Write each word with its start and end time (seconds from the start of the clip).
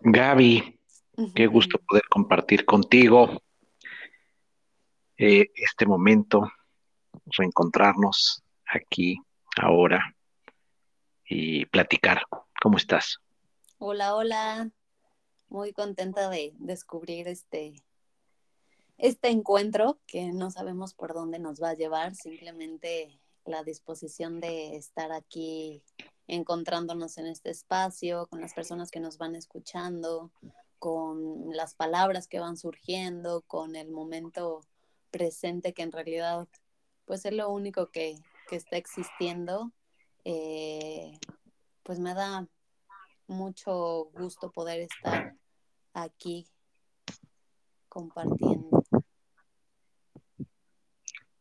Gaby, 0.00 0.80
qué 1.34 1.46
gusto 1.46 1.78
poder 1.78 2.02
compartir 2.10 2.64
contigo 2.64 3.42
eh, 5.16 5.46
este 5.54 5.86
momento, 5.86 6.50
reencontrarnos 7.26 8.42
aquí, 8.66 9.16
ahora 9.56 10.16
y 11.24 11.66
platicar. 11.66 12.22
¿Cómo 12.60 12.78
estás? 12.78 13.18
Hola, 13.78 14.16
hola. 14.16 14.70
Muy 15.48 15.72
contenta 15.72 16.28
de 16.30 16.52
descubrir 16.58 17.28
este, 17.28 17.74
este 18.98 19.28
encuentro 19.28 20.00
que 20.06 20.32
no 20.32 20.50
sabemos 20.50 20.94
por 20.94 21.14
dónde 21.14 21.38
nos 21.38 21.62
va 21.62 21.70
a 21.70 21.74
llevar, 21.74 22.16
simplemente 22.16 23.20
la 23.44 23.64
disposición 23.64 24.40
de 24.40 24.76
estar 24.76 25.12
aquí 25.12 25.82
encontrándonos 26.26 27.18
en 27.18 27.26
este 27.26 27.50
espacio, 27.50 28.26
con 28.28 28.40
las 28.40 28.54
personas 28.54 28.90
que 28.90 29.00
nos 29.00 29.18
van 29.18 29.34
escuchando, 29.34 30.30
con 30.78 31.54
las 31.54 31.74
palabras 31.74 32.26
que 32.26 32.40
van 32.40 32.56
surgiendo, 32.56 33.42
con 33.42 33.76
el 33.76 33.90
momento 33.90 34.60
presente 35.10 35.74
que 35.74 35.82
en 35.82 35.92
realidad 35.92 36.48
pues 37.04 37.24
es 37.24 37.32
lo 37.32 37.50
único 37.50 37.90
que, 37.90 38.18
está 38.50 38.76
existiendo, 38.76 39.72
eh, 40.26 41.18
pues 41.82 41.98
me 41.98 42.12
da 42.12 42.46
mucho 43.26 44.10
gusto 44.12 44.50
poder 44.50 44.80
estar 44.80 45.34
aquí 45.94 46.46
compartiendo. 47.88 48.84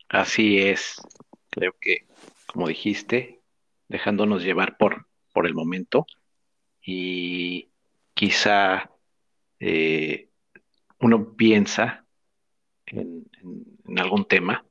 Así 0.07 0.59
es, 0.59 1.01
creo 1.51 1.75
que 1.79 2.07
como 2.51 2.67
dijiste, 2.67 3.41
dejándonos 3.87 4.43
llevar 4.43 4.77
por, 4.77 5.07
por 5.33 5.45
el 5.45 5.53
momento 5.53 6.05
y 6.81 7.71
quizá 8.13 8.91
eh, 9.59 10.29
uno 10.99 11.33
piensa 11.35 12.05
en, 12.85 13.25
algún 13.97 14.25
tema 14.25 14.65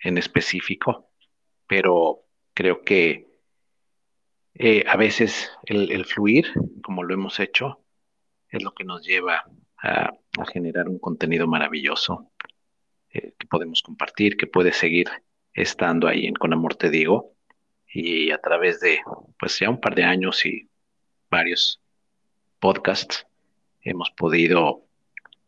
en 0.00 0.18
específico, 0.18 1.10
pero 1.66 2.24
creo 2.54 2.82
que 2.82 3.28
eh, 4.54 4.84
a 4.88 4.96
veces 4.96 5.50
el, 5.64 6.04
fluir, 6.04 6.52
como 6.82 7.04
lo 7.04 7.14
hemos 7.14 7.38
hecho, 7.38 7.84
es 8.48 8.62
lo 8.62 8.72
que 8.72 8.84
nos 8.84 9.04
lleva 9.04 9.44
a, 9.78 10.10
generar 10.52 10.88
un 10.88 10.98
contenido 10.98 11.46
maravilloso 11.46 12.32
eh, 13.10 13.34
que 13.38 13.46
podemos 13.46 13.82
compartir, 13.82 14.36
que 14.36 14.46
puede 14.46 14.72
seguir 14.72 15.08
estando 15.54 16.08
ahí 16.08 16.26
en 16.26 16.34
Con 16.34 16.52
Amor 16.52 16.74
Te 16.74 16.90
Digo 16.90 17.32
y 17.92 18.30
a 18.30 18.38
través 18.38 18.80
de 18.80 19.00
pues 19.38 19.58
ya 19.58 19.68
un 19.68 19.80
par 19.80 19.94
de 19.94 20.04
años 20.04 20.44
y 20.46 20.68
varios 21.30 21.80
podcasts 22.58 23.26
hemos 23.82 24.10
podido 24.10 24.84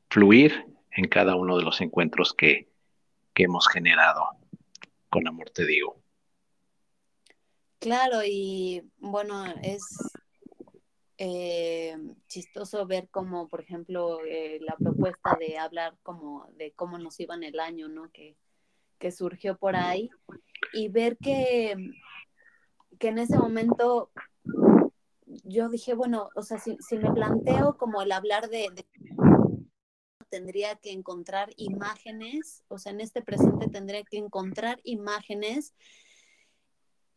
fluir 0.09 0.67
en 0.91 1.09
cada 1.09 1.37
uno 1.37 1.57
de 1.57 1.65
los 1.65 1.81
encuentros 1.81 2.35
que, 2.35 2.69
hemos 3.35 3.67
generado. 3.67 4.25
Con 5.09 5.27
amor 5.27 5.51
te 5.51 5.67
digo. 5.67 5.99
Claro, 7.79 8.21
y 8.25 8.83
bueno, 8.99 9.47
es 9.63 9.83
eh, 11.17 11.97
chistoso 12.29 12.87
ver 12.87 13.09
como, 13.09 13.49
por 13.49 13.61
ejemplo, 13.61 14.21
eh, 14.25 14.59
la 14.61 14.77
propuesta 14.77 15.37
de 15.41 15.59
hablar 15.59 15.97
como 16.03 16.47
de 16.57 16.73
cómo 16.73 16.99
nos 16.99 17.19
iba 17.21 17.35
en 17.35 17.43
el 17.45 17.59
año, 17.59 17.89
¿no? 17.89 18.11
Que, 18.13 18.37
que 19.03 19.11
surgió 19.11 19.59
por 19.59 19.75
ahí 19.75 20.11
y 20.73 20.87
ver 20.87 21.17
que 21.17 21.75
que 23.01 23.09
en 23.09 23.19
ese 23.19 23.37
momento 23.37 24.13
yo 25.43 25.69
dije, 25.69 25.93
bueno, 25.95 26.31
o 26.37 26.43
sea, 26.43 26.61
si, 26.61 26.77
me 26.97 27.13
planteo 27.13 27.77
como 27.77 28.01
el 28.01 28.13
hablar 28.13 28.49
de, 28.49 28.71
tendría 30.29 30.77
que 30.77 30.93
encontrar 30.93 31.51
imágenes, 31.57 32.63
o 32.69 32.79
sea, 32.79 32.93
en 32.93 33.01
este 33.01 33.23
presente 33.23 33.67
tendría 33.69 34.05
que 34.05 34.19
encontrar 34.19 34.79
imágenes 34.85 35.75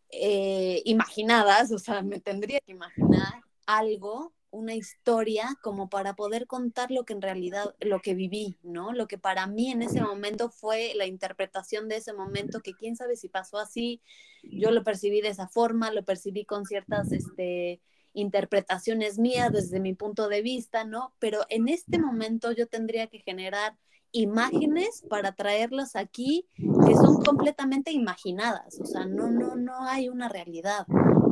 eh, 0.09 0.81
imaginadas, 0.85 1.71
o 1.71 1.77
sea, 1.77 2.01
me 2.01 2.19
tendría 2.19 2.61
que 2.61 2.71
imaginar 2.71 3.43
algo 3.67 4.33
una 4.55 4.73
historia 4.73 5.57
como 5.61 5.89
para 5.89 6.15
poder 6.15 6.47
contar 6.47 6.89
lo 6.91 7.03
que 7.03 7.13
en 7.13 7.21
realidad, 7.21 7.75
lo 7.81 8.01
que 8.01 8.15
viví, 8.15 8.57
¿no? 8.63 8.93
Lo 8.93 9.07
que 9.07 9.17
para 9.17 9.47
mí 9.47 9.71
en 9.71 9.81
ese 9.81 10.01
momento 10.01 10.49
fue 10.49 10.93
la 10.95 11.05
interpretación 11.05 11.89
de 11.89 11.97
ese 11.97 12.13
momento, 12.13 12.61
que 12.61 12.73
quién 12.73 12.95
sabe 12.95 13.17
si 13.17 13.27
pasó 13.27 13.57
así, 13.57 14.01
yo 14.43 14.71
lo 14.71 14.83
percibí 14.83 15.21
de 15.21 15.29
esa 15.29 15.47
forma, 15.47 15.91
lo 15.91 16.03
percibí 16.03 16.45
con 16.45 16.65
ciertas, 16.65 17.11
este, 17.11 17.81
interpretaciones 18.13 19.19
mías 19.19 19.51
desde 19.51 19.79
mi 19.79 19.93
punto 19.93 20.29
de 20.29 20.41
vista, 20.41 20.85
¿no? 20.85 21.13
Pero 21.19 21.41
en 21.49 21.67
este 21.67 21.99
momento 21.99 22.51
yo 22.53 22.67
tendría 22.67 23.07
que 23.07 23.19
generar 23.19 23.77
imágenes 24.11 25.03
para 25.09 25.33
traerlas 25.33 25.97
aquí 25.97 26.47
que 26.55 26.95
son 26.95 27.21
completamente 27.21 27.91
imaginadas, 27.91 28.79
o 28.79 28.85
sea, 28.85 29.05
no, 29.05 29.29
no, 29.29 29.55
no 29.57 29.83
hay 29.83 30.07
una 30.07 30.29
realidad. 30.29 30.87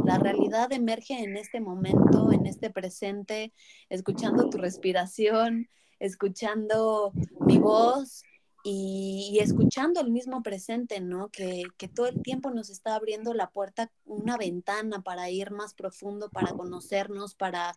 La 0.05 0.17
realidad 0.17 0.71
emerge 0.71 1.23
en 1.23 1.37
este 1.37 1.61
momento, 1.61 2.31
en 2.31 2.45
este 2.45 2.69
presente, 2.69 3.53
escuchando 3.89 4.49
tu 4.49 4.57
respiración, 4.57 5.69
escuchando 5.99 7.13
mi 7.39 7.57
voz 7.57 8.23
y, 8.65 9.39
escuchando 9.41 10.01
el 10.01 10.11
mismo 10.11 10.43
presente, 10.43 10.99
¿no? 10.99 11.29
Que, 11.29 11.63
que, 11.77 11.87
todo 11.87 12.07
el 12.07 12.21
tiempo 12.21 12.51
nos 12.51 12.69
está 12.69 12.95
abriendo 12.95 13.33
la 13.33 13.49
puerta, 13.49 13.91
una 14.05 14.37
ventana 14.37 15.01
para 15.01 15.29
ir 15.29 15.51
más 15.51 15.73
profundo, 15.73 16.29
para 16.29 16.51
conocernos, 16.51 17.35
para 17.35 17.73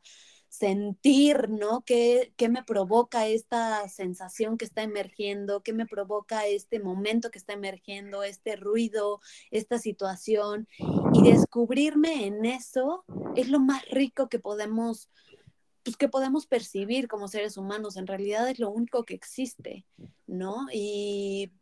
sentir, 0.48 1.48
¿no? 1.50 1.82
¿Qué, 1.82 2.32
¿Qué, 2.36 2.48
me 2.48 2.64
provoca 2.64 3.26
esta 3.26 3.88
sensación 3.88 4.56
que 4.56 4.64
está 4.64 4.82
emergiendo? 4.82 5.62
¿Qué 5.62 5.72
me 5.72 5.86
provoca 5.86 6.46
este 6.46 6.80
momento 6.80 7.30
que 7.30 7.38
está 7.38 7.52
emergiendo, 7.52 8.22
este 8.22 8.56
ruido, 8.56 9.20
esta 9.50 9.78
situación? 9.78 10.68
Y 11.12 11.22
descubrirme 11.22 12.26
en 12.26 12.44
eso 12.44 13.04
es 13.34 13.48
lo 13.48 13.60
más 13.60 13.84
rico 13.90 14.28
que 14.28 14.38
podemos, 14.38 15.10
pues, 15.82 15.96
que 15.96 16.08
podemos 16.08 16.46
percibir 16.46 17.08
como 17.08 17.28
seres 17.28 17.56
humanos. 17.56 17.96
En 17.96 18.06
realidad 18.06 18.48
es 18.48 18.58
lo 18.58 18.70
único 18.70 19.04
que 19.04 19.14
existe, 19.14 19.84
¿no? 20.26 20.66
Y 20.72 21.52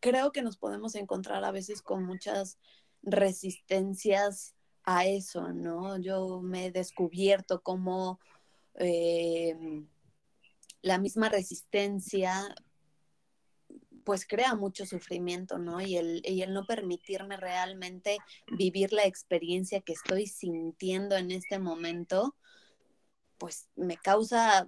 creo 0.00 0.32
que 0.32 0.42
nos 0.42 0.56
podemos 0.56 0.94
encontrar 0.94 1.44
a 1.44 1.50
veces 1.50 1.82
con 1.82 2.04
muchas 2.04 2.58
resistencias 3.02 4.54
a 4.90 5.04
eso, 5.04 5.52
¿no? 5.52 5.98
Yo 5.98 6.40
me 6.40 6.66
he 6.66 6.70
descubierto 6.70 7.62
como 7.62 8.18
em, 8.74 9.86
la 10.80 10.96
misma 10.98 11.28
resistencia 11.28 12.54
pues 14.02 14.26
crea 14.26 14.54
mucho 14.54 14.86
sufrimiento, 14.86 15.58
¿no? 15.58 15.82
Y 15.82 15.98
el, 15.98 16.22
y 16.24 16.40
el 16.40 16.54
no 16.54 16.64
permitirme 16.64 17.36
realmente 17.36 18.16
vivir 18.50 18.94
la 18.94 19.04
experiencia 19.04 19.82
que 19.82 19.92
estoy 19.92 20.26
sintiendo 20.26 21.16
en 21.16 21.32
este 21.32 21.58
momento, 21.58 22.34
pues 23.36 23.68
me 23.76 23.98
causa, 23.98 24.66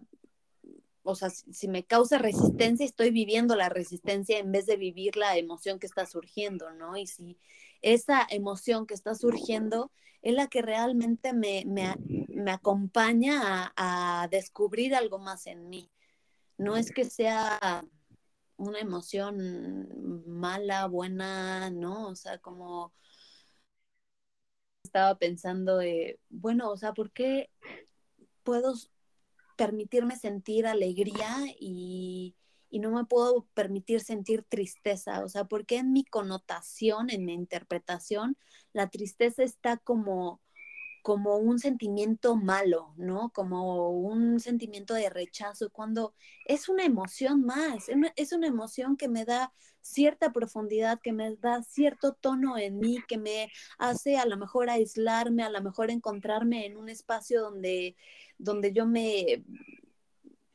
o 1.02 1.14
sea, 1.14 1.30
si 1.30 1.66
me 1.66 1.84
causa 1.86 2.18
resistencia, 2.18 2.84
estoy 2.84 3.10
viviendo 3.10 3.56
la 3.56 3.70
resistencia 3.70 4.38
en 4.38 4.52
vez 4.52 4.66
de 4.66 4.76
vivir 4.76 5.16
la 5.16 5.38
emoción 5.38 5.78
que 5.78 5.86
está 5.86 6.04
surgiendo, 6.04 6.74
¿no? 6.74 6.98
Y 6.98 7.06
si 7.06 7.38
esa 7.82 8.26
emoción 8.30 8.86
que 8.86 8.94
está 8.94 9.14
surgiendo 9.14 9.90
es 10.22 10.34
la 10.34 10.48
que 10.48 10.62
realmente 10.62 11.32
me, 11.32 11.64
acompaña 12.50 13.72
a, 13.76 14.28
descubrir 14.30 14.94
algo 14.94 15.18
más 15.18 15.46
en 15.46 15.68
mí. 15.68 15.90
No 16.58 16.76
es 16.76 16.92
que 16.92 17.04
sea 17.04 17.84
una 18.56 18.80
emoción 18.80 19.88
mala, 20.26 20.86
buena, 20.86 21.70
¿no? 21.70 22.08
O 22.08 22.14
sea, 22.14 22.38
como 22.38 22.92
estaba 24.84 25.16
pensando, 25.18 25.80
bueno, 26.28 26.70
o 26.70 26.76
sea, 26.76 26.92
¿por 26.92 27.12
qué 27.12 27.50
puedo 28.42 28.74
permitirme 29.56 30.16
sentir 30.16 30.66
alegría 30.66 31.44
y, 31.58 32.34
y 32.70 32.78
no 32.78 32.90
me 32.92 33.04
puedo 33.04 33.46
permitir 33.54 34.00
sentir 34.00 34.44
tristeza, 34.44 35.24
o 35.24 35.28
sea, 35.28 35.44
porque 35.44 35.78
en 35.78 35.92
mi 35.92 36.04
connotación, 36.04 37.10
en 37.10 37.24
mi 37.24 37.34
interpretación, 37.34 38.36
la 38.72 38.88
tristeza 38.88 39.42
está 39.42 39.76
como 39.76 40.40
como 41.02 41.36
un 41.38 41.58
sentimiento 41.58 42.36
malo, 42.36 42.92
¿no? 42.96 43.30
Como 43.32 43.90
un 43.90 44.40
sentimiento 44.40 44.94
de 44.94 45.10
rechazo, 45.10 45.70
cuando 45.70 46.14
es 46.44 46.68
una 46.68 46.84
emoción 46.84 47.44
más, 47.44 47.86
es 48.16 48.32
una 48.32 48.46
emoción 48.46 48.96
que 48.96 49.08
me 49.08 49.24
da 49.24 49.52
cierta 49.80 50.32
profundidad, 50.32 51.00
que 51.00 51.12
me 51.12 51.36
da 51.36 51.62
cierto 51.62 52.12
tono 52.12 52.58
en 52.58 52.78
mí, 52.78 52.98
que 53.08 53.18
me 53.18 53.50
hace 53.78 54.18
a 54.18 54.26
lo 54.26 54.36
mejor 54.36 54.68
aislarme, 54.70 55.42
a 55.42 55.50
lo 55.50 55.62
mejor 55.62 55.90
encontrarme 55.90 56.66
en 56.66 56.76
un 56.76 56.88
espacio 56.88 57.40
donde, 57.40 57.96
donde 58.38 58.72
yo 58.72 58.86
me 58.86 59.44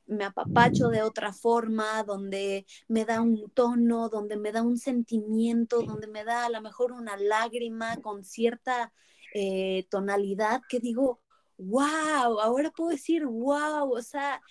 me 0.07 0.25
apapacho 0.25 0.89
de 0.89 1.01
otra 1.01 1.33
forma, 1.33 2.03
donde 2.03 2.65
me 2.87 3.05
da 3.05 3.21
un 3.21 3.49
tono, 3.51 4.09
donde 4.09 4.37
me 4.37 4.51
da 4.51 4.61
un 4.61 4.77
sentimiento, 4.77 5.81
donde 5.81 6.07
me 6.07 6.23
da 6.23 6.45
a 6.45 6.49
lo 6.49 6.61
mejor 6.61 6.91
una 6.91 7.17
lágrima 7.17 7.97
con 7.97 8.23
cierta 8.23 8.93
eh, 9.33 9.85
tonalidad 9.89 10.61
que 10.69 10.79
digo, 10.79 11.21
wow, 11.57 12.39
ahora 12.39 12.71
puedo 12.71 12.91
decir, 12.91 13.25
wow, 13.25 13.91
o 13.91 14.01
sea, 14.01 14.41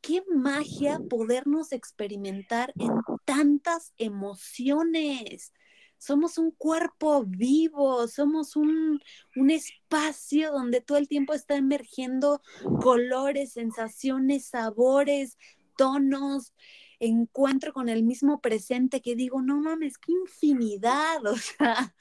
qué 0.00 0.22
magia 0.34 1.00
podernos 1.08 1.72
experimentar 1.72 2.72
en 2.78 2.90
tantas 3.24 3.92
emociones. 3.98 5.52
Somos 6.00 6.38
un 6.38 6.50
cuerpo 6.50 7.24
vivo, 7.26 8.08
somos 8.08 8.56
un, 8.56 9.02
un, 9.36 9.50
espacio 9.50 10.50
donde 10.50 10.80
todo 10.80 10.96
el 10.96 11.08
tiempo 11.08 11.34
está 11.34 11.56
emergiendo 11.56 12.40
colores, 12.80 13.52
sensaciones, 13.52 14.46
sabores, 14.46 15.36
tonos, 15.76 16.54
encuentro 17.00 17.74
con 17.74 17.90
el 17.90 18.02
mismo 18.02 18.40
presente 18.40 19.02
que 19.02 19.14
digo, 19.14 19.42
no 19.42 19.60
mames, 19.60 19.98
qué 19.98 20.12
infinidad, 20.12 21.22
o 21.26 21.36
sea, 21.36 21.94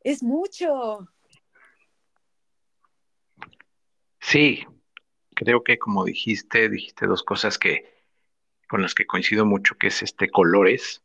es 0.00 0.24
mucho. 0.24 1.08
Sí, 4.20 4.66
creo 5.36 5.62
que 5.62 5.78
como 5.78 6.04
dijiste, 6.04 6.68
dijiste 6.68 7.06
dos 7.06 7.22
cosas 7.22 7.58
que 7.58 8.02
con 8.68 8.82
las 8.82 8.94
que 8.94 9.06
coincido 9.06 9.46
mucho, 9.46 9.76
que 9.78 9.86
es 9.86 10.02
este 10.02 10.30
colores. 10.30 11.04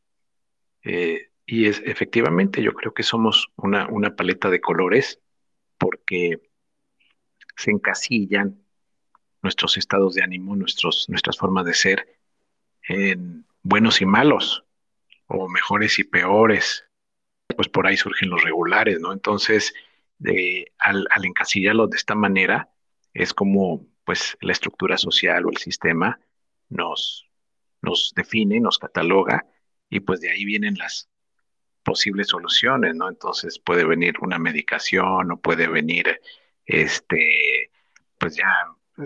Eh, 0.81 1.30
y 1.45 1.68
es 1.68 1.81
efectivamente, 1.86 2.62
yo 2.62 2.74
creo 2.74 2.94
que 2.94 3.03
somos 3.03 3.51
una, 3.56 3.88
una 3.88 4.15
paleta 4.15 4.50
de 4.50 4.62
colores 4.62 5.19
porque 5.77 6.42
se 7.56 7.71
encasillan 7.71 8.63
nuestros 9.42 9.77
estados 9.77 10.15
de 10.15 10.24
ánimo, 10.24 10.56
nuestros, 10.56 11.07
nuestras 11.09 11.38
formas 11.38 11.65
de 11.65 11.74
ser 11.74 12.19
en 12.88 13.45
buenos 13.62 14.01
y 14.01 14.06
malos, 14.06 14.65
o 15.27 15.47
mejores 15.47 16.00
y 16.00 16.03
peores. 16.03 16.86
Pues 17.56 17.69
por 17.69 17.88
ahí 17.88 17.98
surgen 17.98 18.30
los 18.30 18.44
regulares, 18.44 19.00
¿no? 19.00 19.13
Entonces, 19.13 19.74
al, 20.80 21.07
al 21.09 21.25
encasillarlos 21.25 21.91
de 21.91 21.98
esta 21.98 22.15
manera, 22.15 22.69
es 23.13 23.33
como 23.33 23.86
pues 24.03 24.38
la 24.41 24.51
estructura 24.51 24.98
social 24.98 25.45
o 25.45 25.50
el 25.50 25.57
sistema 25.57 26.19
nos, 26.69 27.27
nos 27.81 28.13
define, 28.15 28.59
nos 28.59 28.77
cataloga 28.77 29.45
y 29.89 30.00
pues 30.00 30.21
de 30.21 30.31
ahí 30.31 30.45
vienen 30.45 30.75
las 30.77 31.09
posibles 31.85 32.27
soluciones, 32.27 32.95
¿no? 32.95 33.07
Entonces 33.07 33.59
puede 33.59 33.85
venir 33.85 34.15
una 34.21 34.39
medicación 34.39 35.31
o 35.31 35.39
puede 35.39 35.67
venir 35.67 36.19
este, 36.65 37.71
pues 38.17 38.35
ya 38.35 38.51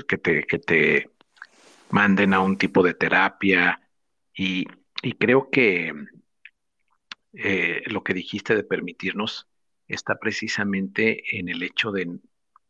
que 0.07 0.17
te, 0.17 0.43
que 0.45 0.57
te 0.57 1.11
manden 1.91 2.33
a 2.33 2.39
un 2.39 2.57
tipo 2.57 2.81
de 2.81 2.93
terapia 2.93 3.81
y, 4.33 4.65
creo 5.19 5.49
que 5.49 5.93
eh, 7.33 7.83
lo 7.87 8.03
que 8.03 8.13
dijiste 8.13 8.55
de 8.55 8.63
permitirnos 8.63 9.47
está 9.87 10.17
precisamente 10.17 11.37
en 11.37 11.49
el 11.49 11.63
hecho 11.63 11.91
de 11.91 12.19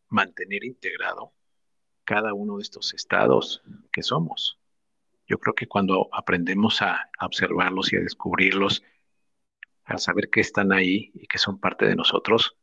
mantener 0.09 0.63
integrado 0.63 1.33
cada 2.03 2.33
uno 2.33 2.57
de 2.57 2.63
estos 2.63 2.93
estados 2.93 3.61
que 3.91 4.01
somos. 4.01 4.59
Yo 5.27 5.37
creo 5.37 5.53
que 5.53 5.67
cuando 5.67 6.09
aprendemos 6.11 6.81
a, 6.81 7.09
observarlos 7.21 7.93
y 7.93 7.97
a 7.97 8.01
descubrirlos, 8.01 8.83
a 9.89 9.97
saber 9.97 10.29
que 10.29 10.41
están 10.41 10.71
ahí 10.71 11.11
y 11.15 11.27
que 11.27 11.37
son 11.39 11.59
parte 11.59 11.85
de 11.85 11.95
nosotros, 11.95 12.55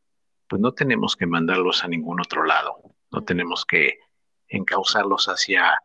pues 0.48 0.62
no 0.62 0.72
tenemos 0.72 1.16
que 1.16 1.26
mandarlos 1.26 1.82
a 1.82 1.88
ningún 1.88 2.20
otro 2.20 2.44
lado, 2.44 2.76
no 3.10 3.24
tenemos 3.24 3.64
que 3.64 3.98
encauzarlos 4.48 5.26
hacia, 5.28 5.82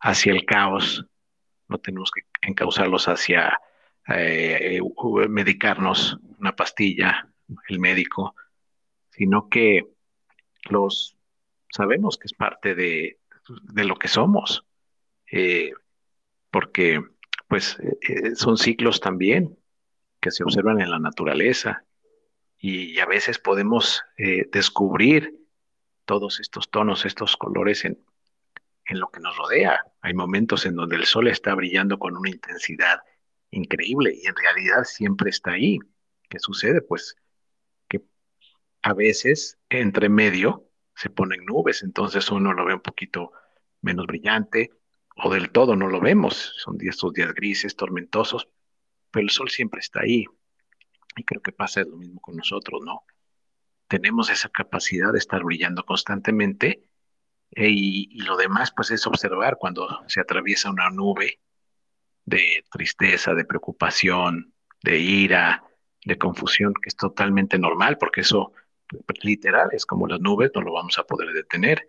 hacia 0.00 0.32
el 0.32 0.46
caos, 0.46 1.04
no 1.68 1.78
tenemos 1.78 2.12
que 2.12 2.22
encauzarlos 2.48 3.08
hacia 3.08 3.58
eh, 4.08 4.80
medicarnos 5.28 6.18
una 6.38 6.54
pastilla, 6.54 7.28
el 7.68 7.80
médico, 7.80 8.36
sino 9.10 9.48
que 9.48 9.88
los 10.70 11.16
sabemos 11.70 12.18
que 12.18 12.26
es 12.26 12.34
parte 12.34 12.74
de, 12.76 13.18
lo 13.74 13.96
que 13.96 14.08
somos, 14.08 14.64
eh, 15.30 15.72
porque 16.50 17.02
pues 17.48 17.78
eh, 17.80 18.36
son 18.36 18.56
ciclos 18.56 19.00
también 19.00 19.58
que 20.24 20.30
se 20.30 20.42
observan 20.42 20.80
en 20.80 20.90
la 20.90 20.98
naturaleza 20.98 21.84
y, 22.56 22.98
a 22.98 23.04
veces 23.04 23.38
podemos 23.38 24.02
descubrir 24.16 25.38
todos 26.06 26.40
estos 26.40 26.70
tonos, 26.70 27.04
estos 27.04 27.36
colores 27.36 27.84
en, 27.84 28.02
en 28.86 29.00
lo 29.00 29.10
que 29.10 29.20
nos 29.20 29.36
rodea. 29.36 29.84
Hay 30.00 30.14
momentos 30.14 30.64
en 30.64 30.76
donde 30.76 30.96
el 30.96 31.04
sol 31.04 31.28
está 31.28 31.54
brillando 31.54 31.98
con 31.98 32.16
una 32.16 32.30
intensidad 32.30 33.00
increíble 33.50 34.14
y 34.14 34.26
en 34.26 34.34
realidad 34.34 34.84
siempre 34.84 35.28
está 35.28 35.50
ahí. 35.52 35.78
¿Qué 36.30 36.38
sucede? 36.38 36.80
Pues 36.80 37.16
que 37.86 38.00
a 38.80 38.94
veces 38.94 39.58
entre 39.68 40.08
medio 40.08 40.70
se 40.94 41.10
ponen 41.10 41.44
nubes, 41.44 41.82
entonces 41.82 42.30
uno 42.30 42.54
lo 42.54 42.64
ve 42.64 42.72
un 42.72 42.80
poquito 42.80 43.32
menos 43.82 44.06
brillante 44.06 44.70
o 45.16 45.30
del 45.30 45.50
todo 45.50 45.76
no 45.76 45.88
lo 45.88 46.00
vemos. 46.00 46.54
Son 46.56 46.78
estos 46.80 47.12
días 47.12 47.34
grises, 47.34 47.76
tormentosos, 47.76 48.48
pero 49.14 49.24
el 49.24 49.30
sol 49.30 49.48
siempre 49.48 49.78
está 49.80 50.00
ahí. 50.00 50.26
Y 51.16 51.24
creo 51.24 51.40
que 51.40 51.52
pasa 51.52 51.82
lo 51.84 51.96
mismo 51.96 52.20
con 52.20 52.36
nosotros, 52.36 52.82
¿no? 52.84 53.04
Tenemos 53.86 54.28
esa 54.28 54.48
capacidad 54.48 55.12
de 55.12 55.20
estar 55.20 55.44
brillando 55.44 55.84
constantemente 55.84 56.82
eh, 57.52 57.68
y, 57.70 58.18
lo 58.22 58.36
demás 58.36 58.72
pues 58.74 58.90
es 58.90 59.06
observar 59.06 59.56
cuando 59.58 60.02
se 60.08 60.20
atraviesa 60.20 60.70
una 60.70 60.90
nube 60.90 61.40
de 62.24 62.64
tristeza, 62.72 63.34
de 63.34 63.44
preocupación, 63.44 64.52
de 64.82 64.98
ira, 64.98 65.62
de 66.04 66.18
confusión, 66.18 66.74
que 66.74 66.88
es 66.88 66.96
totalmente 66.96 67.56
normal 67.58 67.98
porque 67.98 68.22
eso 68.22 68.52
literal, 69.22 69.68
es 69.72 69.86
como 69.86 70.08
las 70.08 70.20
nubes, 70.20 70.50
no 70.54 70.62
lo 70.62 70.72
vamos 70.72 70.98
a 70.98 71.04
poder 71.04 71.32
detener. 71.32 71.88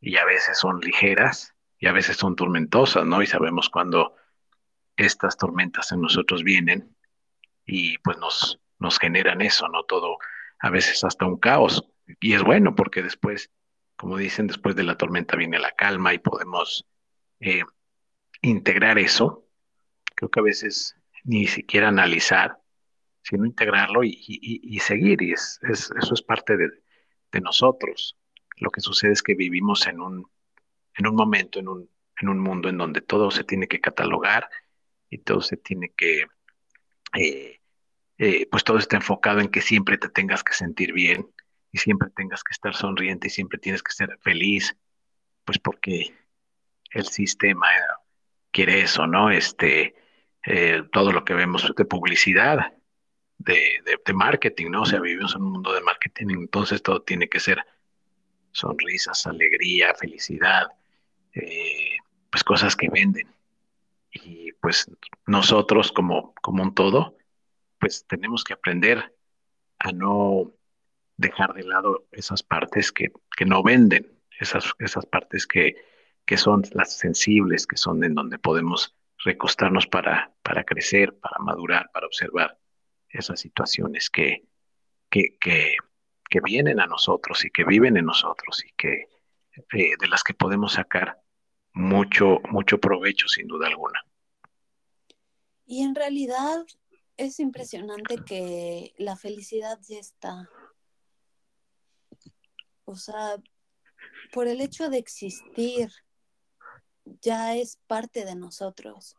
Y 0.00 0.16
a 0.16 0.26
veces 0.26 0.58
son 0.58 0.80
ligeras 0.80 1.54
y 1.78 1.86
a 1.86 1.92
veces 1.92 2.18
son 2.18 2.36
tormentosas, 2.36 3.06
¿no? 3.06 3.22
Y 3.22 3.26
sabemos 3.26 3.70
cuando 3.70 4.14
estas 5.04 5.36
tormentas 5.36 5.92
en 5.92 6.00
nosotros 6.00 6.42
vienen 6.42 6.96
y 7.66 7.98
pues 7.98 8.18
nos, 8.18 8.60
nos 8.78 8.98
generan 8.98 9.40
eso, 9.40 9.68
¿no? 9.68 9.84
Todo, 9.84 10.18
a 10.58 10.70
veces 10.70 11.04
hasta 11.04 11.26
un 11.26 11.38
caos. 11.38 11.84
Y 12.20 12.34
es 12.34 12.42
bueno 12.42 12.74
porque 12.74 13.02
después, 13.02 13.50
como 13.96 14.16
dicen, 14.16 14.46
después 14.46 14.76
de 14.76 14.84
la 14.84 14.96
tormenta 14.96 15.36
viene 15.36 15.58
la 15.58 15.72
calma 15.72 16.14
y 16.14 16.18
podemos 16.18 16.86
eh, 17.40 17.62
integrar 18.42 18.98
eso. 18.98 19.46
Creo 20.14 20.30
que 20.30 20.40
a 20.40 20.44
veces 20.44 20.96
ni 21.24 21.46
siquiera 21.46 21.88
analizar 21.88 22.60
sino 23.22 23.44
integrarlo 23.44 24.02
y, 24.02 24.78
seguir. 24.80 25.22
Y 25.22 25.32
es, 25.32 25.60
eso 25.62 26.14
es 26.14 26.22
parte 26.22 26.56
de, 26.56 26.68
nosotros. 27.40 28.16
Lo 28.56 28.70
que 28.70 28.80
sucede 28.80 29.12
es 29.12 29.22
que 29.22 29.34
vivimos 29.34 29.86
en 29.86 30.00
un, 30.00 30.26
en 30.96 31.06
un 31.06 31.14
momento, 31.14 31.60
en 31.60 31.68
un, 31.68 31.90
en 32.20 32.28
un 32.28 32.40
mundo 32.40 32.68
en 32.68 32.76
donde 32.76 33.00
todo 33.00 33.30
se 33.30 33.44
tiene 33.44 33.68
que 33.68 33.80
catalogar 33.80 34.48
y 35.10 35.18
todo 35.18 35.42
se 35.42 35.56
tiene 35.56 35.92
que, 35.96 36.26
eh, 37.18 37.60
eh, 38.18 38.46
pues 38.50 38.64
todo 38.64 38.78
está 38.78 38.96
enfocado 38.96 39.40
en 39.40 39.48
que 39.48 39.60
siempre 39.60 39.98
te 39.98 40.08
tengas 40.08 40.44
que 40.44 40.54
sentir 40.54 40.92
bien 40.92 41.28
y 41.72 41.78
siempre 41.78 42.08
tengas 42.14 42.44
que 42.44 42.52
estar 42.52 42.74
sonriente 42.74 43.26
y 43.26 43.30
siempre 43.30 43.58
tienes 43.58 43.82
que 43.82 43.92
ser 43.92 44.16
feliz, 44.22 44.76
pues 45.44 45.58
porque 45.58 46.14
el 46.92 47.06
sistema 47.06 47.68
quiere 48.52 48.80
eso, 48.80 49.06
¿no? 49.06 49.30
Este, 49.30 49.94
eh, 50.46 50.82
todo 50.92 51.12
lo 51.12 51.24
que 51.24 51.34
vemos 51.34 51.70
de 51.76 51.84
publicidad, 51.84 52.72
de, 53.38 53.82
de, 54.04 54.12
marketing, 54.12 54.70
¿no? 54.70 54.82
O 54.82 54.86
sea, 54.86 55.00
vivimos 55.00 55.34
en 55.34 55.42
un 55.42 55.52
mundo 55.52 55.72
de 55.72 55.80
marketing, 55.80 56.26
entonces 56.30 56.82
todo 56.82 57.02
tiene 57.02 57.28
que 57.28 57.40
ser 57.40 57.64
sonrisas, 58.52 59.26
alegría, 59.26 59.94
felicidad, 59.94 60.66
pues 61.32 62.44
cosas 62.44 62.76
que 62.76 62.88
venden. 62.90 63.28
Y 64.12 64.52
pues 64.52 64.90
nosotros 65.26 65.92
como, 65.92 66.34
como 66.42 66.62
un 66.62 66.74
todo, 66.74 67.16
pues 67.78 68.06
tenemos 68.06 68.44
que 68.44 68.54
aprender 68.54 69.16
a 69.78 69.92
no 69.92 70.52
dejar 71.16 71.54
de 71.54 71.64
lado 71.64 72.06
esas 72.12 72.42
partes 72.42 72.92
que, 72.92 73.12
que 73.36 73.44
no 73.44 73.62
venden, 73.62 74.18
esas, 74.38 74.72
esas 74.78 75.06
partes 75.06 75.46
que, 75.46 75.76
que 76.24 76.36
son 76.36 76.62
las 76.72 76.96
sensibles, 76.96 77.66
que 77.66 77.76
son 77.76 78.02
en 78.04 78.14
donde 78.14 78.38
podemos 78.38 78.96
recostarnos 79.24 79.86
para, 79.86 80.32
para 80.42 80.64
crecer, 80.64 81.18
para 81.18 81.38
madurar, 81.38 81.90
para 81.92 82.06
observar 82.06 82.58
esas 83.08 83.40
situaciones 83.40 84.08
que, 84.08 84.44
que, 85.10 85.36
que, 85.38 85.76
vienen 86.44 86.80
a 86.80 86.86
nosotros 86.86 87.44
y 87.44 87.50
que 87.50 87.64
viven 87.64 87.96
en 87.96 88.06
nosotros 88.06 88.64
y 88.64 88.72
que 88.76 89.08
eh, 89.72 89.92
de 89.98 90.08
las 90.08 90.22
que 90.22 90.32
podemos 90.32 90.74
sacar 90.74 91.19
mucho, 91.72 92.38
mucho 92.50 92.78
provecho 92.78 93.28
sin 93.28 93.46
duda 93.46 93.68
alguna. 93.68 94.00
Y 95.66 95.82
en 95.82 95.94
realidad 95.94 96.64
es 97.16 97.38
impresionante 97.38 98.16
que 98.24 98.94
la 98.98 99.16
felicidad 99.16 99.78
ya 99.86 99.98
está. 99.98 100.48
O 102.84 102.96
sea, 102.96 103.36
por 104.32 104.48
el 104.48 104.60
hecho 104.60 104.88
de 104.90 104.98
existir, 104.98 105.90
ya 107.20 107.56
es 107.56 107.78
parte 107.86 108.24
de 108.24 108.34
nosotros. 108.34 109.16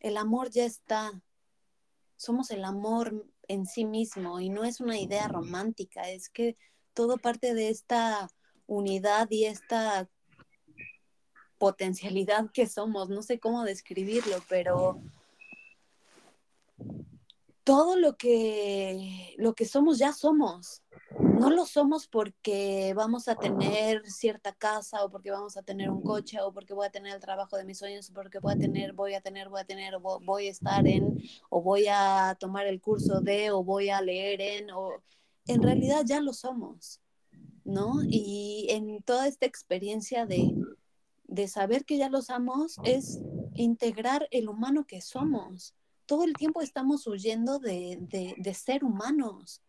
El 0.00 0.16
amor 0.16 0.50
ya 0.50 0.64
está. 0.64 1.22
Somos 2.16 2.50
el 2.50 2.64
amor 2.64 3.26
en 3.48 3.66
sí 3.66 3.84
mismo 3.84 4.40
y 4.40 4.48
no 4.48 4.64
es 4.64 4.80
una 4.80 4.98
idea 4.98 5.28
romántica, 5.28 6.10
es 6.10 6.28
que 6.28 6.56
todo 6.94 7.18
parte 7.18 7.54
de 7.54 7.68
esta 7.68 8.28
unidad 8.66 9.28
y 9.30 9.44
esta 9.44 10.08
potencialidad 11.58 12.50
que 12.52 12.66
somos. 12.66 13.08
No 13.08 13.22
sé 13.22 13.38
cómo 13.38 13.64
describirlo, 13.64 14.42
pero 14.48 15.00
todo 17.66 17.96
lo 17.96 18.16
que, 18.16 19.34
lo 19.38 19.54
que 19.54 19.64
somos 19.64 19.98
ya 19.98 20.12
somos. 20.12 20.84
No 21.18 21.50
lo 21.50 21.66
somos 21.66 22.06
porque 22.06 22.92
vamos 22.94 23.26
a 23.26 23.34
tener 23.34 24.08
cierta 24.08 24.52
casa 24.52 25.04
o 25.04 25.10
porque 25.10 25.32
vamos 25.32 25.56
a 25.56 25.62
tener 25.62 25.90
un 25.90 26.00
coche 26.00 26.40
o 26.40 26.52
porque 26.52 26.74
voy 26.74 26.86
a 26.86 26.90
tener 26.90 27.14
el 27.14 27.20
trabajo 27.20 27.56
de 27.56 27.64
mis 27.64 27.78
sueños 27.78 28.08
o 28.08 28.14
porque 28.14 28.38
voy 28.38 28.54
a 28.54 28.56
tener, 28.58 28.92
voy 28.92 29.14
a 29.14 29.20
tener, 29.20 29.48
voy 29.48 29.60
a 29.62 29.64
tener, 29.64 29.96
o 29.96 30.00
voy 30.00 30.46
a 30.46 30.50
estar 30.50 30.86
en 30.86 31.20
o 31.50 31.60
voy 31.60 31.86
a 31.90 32.36
tomar 32.38 32.66
el 32.68 32.80
curso 32.80 33.20
de 33.20 33.50
o 33.50 33.64
voy 33.64 33.88
a 33.88 34.00
leer 34.00 34.40
en 34.40 34.70
o 34.70 35.02
en 35.46 35.60
realidad 35.60 36.02
ya 36.04 36.20
lo 36.20 36.32
somos, 36.32 37.00
¿no? 37.64 38.00
Y 38.04 38.68
en 38.70 39.02
toda 39.02 39.26
esta 39.26 39.46
experiencia 39.46 40.24
de, 40.24 40.54
de 41.36 41.46
saber 41.46 41.84
que 41.84 41.98
ya 41.98 42.08
lo 42.08 42.22
somos 42.22 42.78
es 42.82 43.20
integrar 43.54 44.26
el 44.32 44.48
humano 44.48 44.86
que 44.86 45.00
somos 45.00 45.74
todo 46.06 46.24
el 46.24 46.34
tiempo 46.34 46.62
estamos 46.62 47.06
huyendo 47.06 47.58
de, 47.58 48.54
ser 48.54 48.84
humanos. 48.84 49.60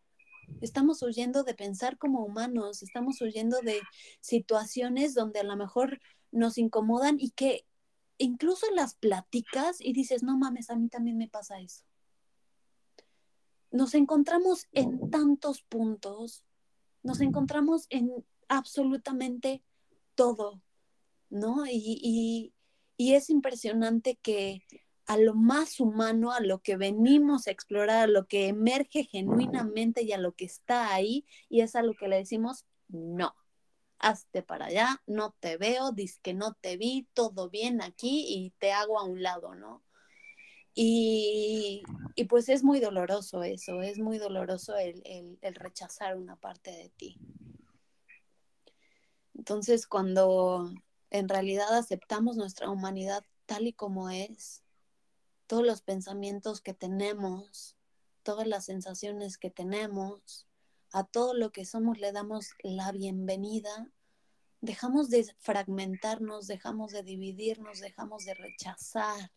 Estamos 0.61 1.01
huyendo 1.01 1.43
de 1.43 1.53
pensar 1.53 1.97
como 1.97 2.23
humanos, 2.23 2.81
estamos 2.81 3.19
huyendo 3.21 3.59
de 3.61 3.81
situaciones 4.21 5.13
donde 5.13 5.41
a 5.41 5.43
lo 5.43 5.57
mejor 5.57 5.99
nos 6.31 6.57
incomodan 6.57 7.17
y 7.19 7.31
que 7.31 7.65
incluso 8.17 8.65
las 8.73 8.95
platicas 8.95 9.81
y 9.81 9.93
dices, 9.93 10.23
no 10.23 10.37
mames, 10.37 10.69
a 10.69 10.75
mí 10.77 10.87
también 10.87 11.17
me 11.17 11.27
pasa 11.27 11.59
eso. 11.59 11.83
Nos 13.71 13.93
encontramos 13.93 14.67
en 14.71 15.09
tantos 15.09 15.63
puntos, 15.63 16.43
nos 17.03 17.19
encontramos 17.19 17.87
en 17.89 18.11
absolutamente 18.47 19.61
todo, 20.15 20.61
¿no? 21.29 21.65
y 21.67 22.53
es 22.97 23.29
impresionante 23.29 24.17
que 24.21 24.63
a 25.07 25.17
lo 25.17 25.33
más 25.33 25.79
humano, 25.79 26.33
a 26.33 26.41
lo 26.41 26.59
que 26.59 26.75
venimos 26.75 27.47
a 27.47 27.51
explorar, 27.51 28.03
a 28.03 28.07
lo 28.07 28.27
que 28.27 28.47
emerge 28.49 29.05
genuinamente 29.05 30.03
y 30.03 30.11
a 30.11 30.17
lo 30.17 30.33
que 30.33 30.45
está 30.45 30.93
ahí, 30.93 31.25
y 31.49 31.61
es 31.61 31.75
a 31.77 31.81
lo 31.81 31.93
que 31.93 32.09
le 32.09 32.17
decimos, 32.17 32.65
no, 32.89 33.33
hazte 33.99 34.43
para 34.43 34.65
allá, 34.65 35.01
no 35.07 35.33
te 35.39 35.55
veo, 35.55 35.93
dice 35.93 36.19
que 36.21 36.33
no 36.33 36.55
te 36.55 36.75
vi, 36.75 37.07
todo 37.13 37.49
bien 37.49 37.81
aquí 37.81 38.25
y 38.27 38.51
te 38.59 38.73
hago 38.73 38.99
a 38.99 39.05
un 39.05 39.23
lado, 39.23 39.55
¿no? 39.55 39.81
Y, 40.73 41.83
pues 42.29 42.49
es 42.49 42.63
muy 42.63 42.79
doloroso 42.79 43.43
eso, 43.43 43.81
es 43.81 43.99
muy 43.99 44.17
doloroso 44.17 44.75
el, 44.75 45.01
el 45.41 45.55
rechazar 45.55 46.17
una 46.17 46.35
parte 46.35 46.71
de 46.71 46.89
ti. 46.89 47.17
Entonces, 49.33 49.87
cuando 49.87 50.69
en 51.09 51.29
realidad 51.29 51.75
aceptamos 51.75 52.35
nuestra 52.35 52.69
humanidad 52.69 53.23
tal 53.45 53.67
y 53.67 53.73
como 53.73 54.09
es, 54.09 54.63
todos 55.47 55.65
los 55.65 55.81
pensamientos 55.81 56.61
que 56.61 56.73
tenemos, 56.73 57.77
todas 58.23 58.45
las 58.45 58.65
sensaciones 58.65 59.37
que 59.37 59.49
tenemos, 59.49 60.45
a 60.91 61.03
todo 61.03 61.33
lo 61.33 61.51
que 61.51 61.65
somos 61.65 61.97
le 61.97 62.11
damos 62.11 62.49
la 62.61 62.91
bienvenida, 62.91 63.89
dejamos 64.61 65.09
de 65.09 65.25
fragmentarnos, 65.39 66.47
dejamos 66.47 66.91
de 66.91 67.03
dividirnos, 67.03 67.79
dejamos 67.79 68.25
de 68.25 68.33
rechazar, 68.33 69.31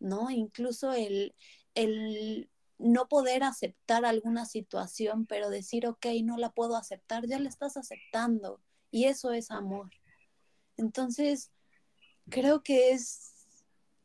¿no? 0.00 0.30
Incluso 0.30 0.92
el, 0.92 1.34
el 1.74 2.50
no 2.78 3.08
poder 3.08 3.42
aceptar 3.42 4.04
alguna 4.04 4.44
situación, 4.44 5.26
pero 5.26 5.50
decir, 5.50 5.86
ok, 5.86 6.06
no 6.22 6.36
la 6.36 6.50
puedo 6.50 6.76
aceptar, 6.76 7.26
ya 7.26 7.38
la 7.38 7.48
estás 7.48 7.76
aceptando 7.76 8.60
y 8.90 9.04
eso 9.04 9.32
es 9.32 9.50
amor. 9.50 9.90
Entonces, 10.76 11.50
creo 12.28 12.62
que 12.62 12.90
es 12.92 13.34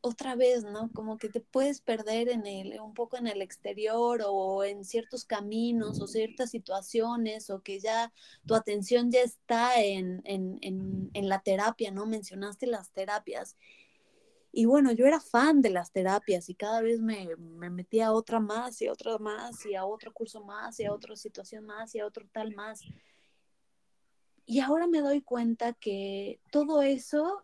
otra 0.02 0.36
vez, 0.36 0.64
¿no? 0.64 0.90
Como 0.94 1.18
que 1.18 1.30
te 1.30 1.42
puedes 1.42 1.82
perder 1.82 2.30
en 2.30 2.46
el, 2.46 2.80
un 2.80 2.94
poco 2.94 3.18
en 3.18 3.28
el 3.28 3.42
exterior 3.42 4.22
o 4.26 4.64
en 4.64 4.86
ciertos 4.86 5.26
caminos 5.26 6.02
o 6.02 6.08
ciertas 6.08 6.52
situaciones 6.52 7.50
o 7.50 7.62
que 7.62 7.80
ya 7.80 8.14
tu 8.46 8.56
atención 8.56 9.12
ya 9.12 9.22
está 9.22 9.82
en, 9.82 10.22
la 11.14 11.42
terapia, 11.42 11.92
¿no? 11.92 12.06
Mencionaste 12.06 12.68
las 12.68 12.92
terapias. 12.92 13.58
Y 14.52 14.66
bueno, 14.66 14.92
yo 14.92 15.06
era 15.06 15.20
fan 15.20 15.62
de 15.62 15.70
las 15.70 15.92
terapias 15.92 16.50
y 16.50 16.56
cada 16.56 16.82
vez 16.82 17.02
me, 17.02 17.36
me 17.38 17.70
metía 17.70 18.08
a 18.08 18.14
otra 18.14 18.40
más 18.40 18.82
y 18.82 18.88
a 18.88 18.94
otra 18.94 19.18
más 19.20 19.64
y 19.66 19.76
a 19.76 19.86
otro 19.86 20.12
curso 20.12 20.44
más 20.44 20.80
y 20.80 20.86
a 20.86 20.94
otra 20.94 21.16
situación 21.16 21.66
más 21.66 21.94
y 21.94 22.00
a 22.00 22.08
otro 22.08 22.26
tal 22.32 22.56
más. 22.56 22.82
Y 24.50 24.62
ahora 24.62 24.88
me 24.88 25.02
doy 25.02 25.22
cuenta 25.22 25.74
que 25.74 26.40
todo 26.52 26.82
eso 26.82 27.44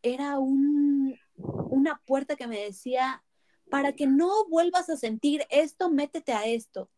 era 0.00 0.38
un, 0.38 1.18
una 1.36 2.00
puerta 2.06 2.34
que 2.34 2.46
me 2.46 2.60
decía, 2.60 3.22
para 3.68 3.92
que 3.92 4.06
no 4.06 4.46
vuelvas 4.48 4.88
a 4.88 4.96
sentir 4.96 5.44
esto, 5.50 5.90
métete 5.90 6.32
a 6.32 6.46
esto. 6.46 6.88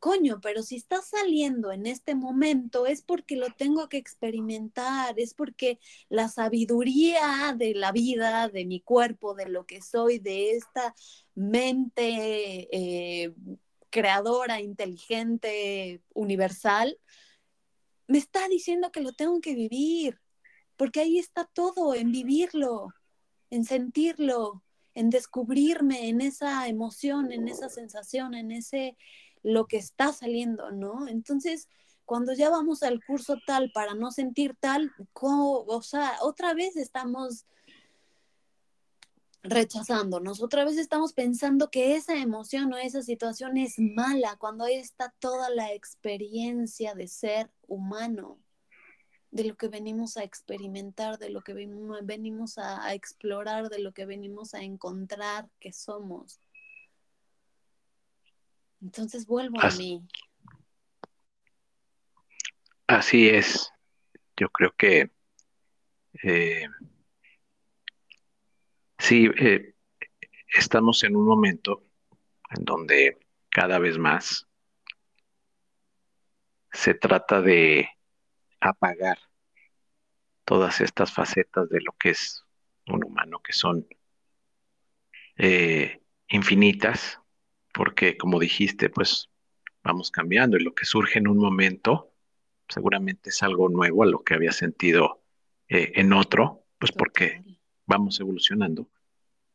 Coño, 0.00 0.38
pero 0.42 0.62
si 0.62 0.76
estás 0.76 1.08
saliendo 1.08 1.72
en 1.72 1.86
este 1.86 2.14
momento 2.14 2.84
es 2.84 3.00
porque 3.00 3.36
lo 3.36 3.46
tengo 3.56 3.88
que 3.88 3.96
experimentar, 3.96 5.18
es 5.18 5.32
porque 5.32 5.78
la 6.10 6.28
sabiduría 6.28 7.54
de 7.56 7.72
la 7.74 7.90
vida, 7.90 8.50
de 8.50 8.66
mi 8.66 8.82
cuerpo, 8.82 9.34
de 9.34 9.48
lo 9.48 9.64
que 9.64 9.80
soy, 9.80 10.18
de 10.18 10.56
esta 10.56 10.94
mente 11.34 12.68
eh, 12.70 13.32
creadora, 13.88 14.60
inteligente, 14.60 16.02
universal, 16.12 16.98
me 18.06 18.18
está 18.18 18.48
diciendo 18.48 18.90
que 18.92 19.00
lo 19.00 19.12
tengo 19.12 19.40
que 19.40 19.54
vivir, 19.54 20.20
porque 20.76 21.00
ahí 21.00 21.18
está 21.18 21.44
todo, 21.44 21.94
en 21.94 22.12
vivirlo 22.12 22.92
en 23.54 23.64
sentirlo, 23.64 24.64
en 24.94 25.10
descubrirme 25.10 26.08
en 26.08 26.20
esa 26.20 26.66
emoción, 26.66 27.32
en 27.32 27.46
esa 27.46 27.68
sensación, 27.68 28.34
en 28.34 28.50
ese 28.50 28.96
lo 29.42 29.66
que 29.66 29.76
está 29.76 30.12
saliendo, 30.12 30.72
¿no? 30.72 31.06
Entonces, 31.06 31.68
cuando 32.04 32.32
ya 32.32 32.50
vamos 32.50 32.82
al 32.82 33.00
curso 33.04 33.36
tal 33.46 33.70
para 33.72 33.94
no 33.94 34.10
sentir 34.10 34.56
tal, 34.58 34.90
o 35.12 35.82
sea, 35.82 36.16
otra 36.22 36.52
vez 36.54 36.76
estamos 36.76 37.46
rechazándonos, 39.44 40.42
otra 40.42 40.64
vez 40.64 40.78
estamos 40.78 41.12
pensando 41.12 41.70
que 41.70 41.94
esa 41.96 42.16
emoción 42.16 42.72
o 42.72 42.78
esa 42.78 43.02
situación 43.02 43.58
es 43.58 43.78
mala, 43.78 44.36
cuando 44.36 44.64
ahí 44.64 44.76
está 44.76 45.14
toda 45.18 45.50
la 45.50 45.72
experiencia 45.72 46.94
de 46.94 47.06
ser 47.06 47.50
humano 47.68 48.40
de 49.30 49.44
lo 49.44 49.56
que 49.56 49.66
venimos 49.68 50.16
a 50.16 50.22
experimentar, 50.22 51.18
de 51.18 51.28
lo 51.28 51.42
que 51.42 51.52
venimos 51.52 52.56
a, 52.56 52.94
explorar, 52.94 53.68
de 53.68 53.80
lo 53.80 53.92
que 53.92 54.06
venimos 54.06 54.54
a 54.54 54.62
encontrar 54.62 55.48
que 55.58 55.72
somos. 55.72 56.40
Entonces 58.80 59.26
vuelvo 59.26 59.60
a 59.60 59.70
mí. 59.70 60.06
Así 62.86 63.28
es. 63.28 63.72
Yo 64.36 64.50
creo 64.50 64.72
que 64.78 65.10
eh, 66.22 66.68
sí, 69.04 69.30
eh, 69.36 69.74
estamos 70.48 71.04
en 71.04 71.14
un 71.16 71.26
momento 71.26 71.84
en 72.56 72.64
donde 72.64 73.18
cada 73.50 73.78
vez 73.78 73.98
más 73.98 74.48
se 76.72 76.94
trata 76.94 77.42
de 77.42 77.90
apagar 78.60 79.18
todas 80.44 80.80
estas 80.80 81.12
facetas 81.12 81.68
de 81.68 81.82
lo 81.82 81.92
que 81.92 82.10
es 82.10 82.44
un 82.86 83.04
humano, 83.04 83.40
que 83.40 83.52
son 83.52 83.86
eh, 85.36 86.00
infinitas, 86.28 87.20
porque 87.74 88.16
como 88.16 88.38
dijiste, 88.38 88.88
pues 88.88 89.28
vamos 89.82 90.10
cambiando 90.10 90.56
y 90.56 90.64
lo 90.64 90.74
que 90.74 90.86
surge 90.86 91.18
en 91.18 91.28
un 91.28 91.38
momento 91.38 92.10
seguramente 92.68 93.28
es 93.28 93.42
algo 93.42 93.68
nuevo 93.68 94.02
a 94.02 94.06
lo 94.06 94.24
que 94.24 94.32
había 94.32 94.52
sentido 94.52 95.22
eh, 95.68 95.92
en 95.96 96.14
otro, 96.14 96.64
pues 96.78 96.92
porque 96.92 97.42
vamos 97.86 98.20
evolucionando. 98.20 98.88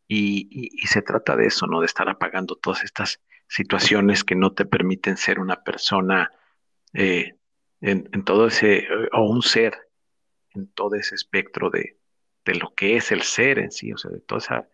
Y, 0.07 0.69
se 0.87 1.01
trata 1.03 1.35
de 1.35 1.47
eso, 1.47 1.67
¿no? 1.67 1.81
De 1.81 1.85
estar 1.85 2.09
apagando 2.09 2.55
todas 2.55 2.83
estas 2.83 3.21
situaciones 3.47 4.23
que 4.23 4.35
no 4.35 4.53
te 4.53 4.65
permiten 4.65 5.17
ser 5.17 5.39
una 5.39 5.63
persona 5.63 6.31
eh, 6.93 7.35
en, 7.81 8.23
todo 8.23 8.47
ese, 8.47 8.87
o 9.11 9.29
un 9.29 9.43
ser 9.43 9.77
en 10.55 10.67
todo 10.67 10.95
ese 10.95 11.15
espectro 11.15 11.69
de, 11.69 11.97
lo 12.45 12.73
que 12.73 12.97
es 12.97 13.11
el 13.11 13.21
ser 13.21 13.59
en 13.59 13.71
sí, 13.71 13.93
o 13.93 13.97
sea, 13.97 14.09
de 14.09 14.21
toda 14.21 14.39
esa 14.39 14.69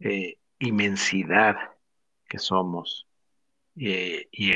eh, 0.00 0.38
inmensidad 0.58 1.56
que 2.26 2.38
somos. 2.38 3.06
y 3.74 4.52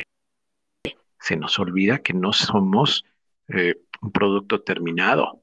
se 1.26 1.36
nos 1.36 1.58
olvida 1.58 1.98
que 1.98 2.12
no 2.12 2.32
somos 2.32 3.04
eh, 3.48 3.74
un 4.00 4.12
producto 4.12 4.62
terminado, 4.62 5.42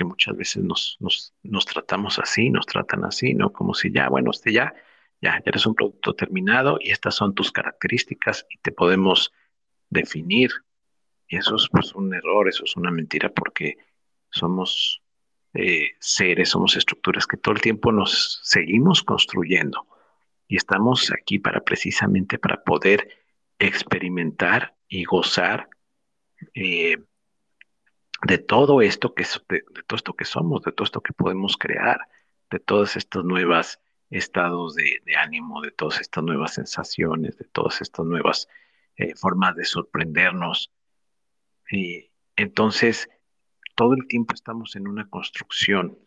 porque 0.00 0.04
muchas 0.08 0.36
veces 0.36 0.62
nos, 0.62 0.96
nos, 1.00 1.34
nos 1.42 1.66
tratamos 1.66 2.18
así, 2.18 2.48
nos 2.48 2.64
tratan 2.64 3.04
así, 3.04 3.34
¿no? 3.34 3.52
Como 3.52 3.74
si 3.74 3.92
ya, 3.92 4.08
bueno, 4.08 4.30
usted 4.30 4.50
ya, 4.50 4.72
ya, 5.20 5.32
ya 5.34 5.42
eres 5.44 5.66
un 5.66 5.74
producto 5.74 6.14
terminado 6.14 6.78
y 6.80 6.90
estas 6.90 7.16
son 7.16 7.34
tus 7.34 7.52
características 7.52 8.46
y 8.48 8.58
te 8.58 8.72
podemos 8.72 9.30
definir. 9.90 10.50
Y 11.28 11.36
eso 11.36 11.56
es 11.56 11.68
pues, 11.70 11.94
un 11.94 12.14
error, 12.14 12.48
eso 12.48 12.64
es 12.64 12.76
una 12.76 12.90
mentira 12.90 13.28
porque 13.28 13.76
somos 14.30 15.02
eh, 15.52 15.90
seres, 15.98 16.48
somos 16.48 16.76
estructuras 16.76 17.26
que 17.26 17.36
todo 17.36 17.54
el 17.54 17.60
tiempo 17.60 17.92
nos 17.92 18.40
seguimos 18.42 19.02
construyendo 19.02 19.86
y 20.48 20.56
estamos 20.56 21.12
aquí 21.12 21.38
para 21.38 21.60
precisamente 21.60 22.38
para 22.38 22.64
poder 22.64 23.06
experimentar 23.58 24.74
y 24.88 25.04
gozar 25.04 25.68
eh, 26.54 26.96
de 28.26 28.38
todo 28.38 28.82
esto 28.82 29.14
que 29.14 29.24
de, 29.48 29.62
todo 29.86 29.96
esto 29.96 30.14
que 30.14 30.24
somos, 30.24 30.62
de 30.62 30.72
todo 30.72 30.84
esto 30.84 31.00
que 31.00 31.12
podemos 31.12 31.56
crear, 31.56 32.00
de 32.50 32.58
todas 32.58 32.96
estas 32.96 33.24
nuevas 33.24 33.80
estados 34.10 34.74
de, 34.74 35.00
ánimo, 35.16 35.60
de 35.62 35.70
todas 35.70 36.00
estas 36.00 36.24
nuevas 36.24 36.54
sensaciones, 36.54 37.36
de 37.38 37.44
todas 37.44 37.80
estas 37.80 38.04
nuevas 38.04 38.48
eh, 38.96 39.14
formas 39.14 39.54
de 39.54 39.64
sorprendernos. 39.64 40.72
Y 41.70 42.10
entonces, 42.36 43.08
todo 43.76 43.94
el 43.94 44.06
tiempo 44.08 44.34
estamos 44.34 44.74
en 44.76 44.88
una 44.88 45.08
construcción 45.08 45.98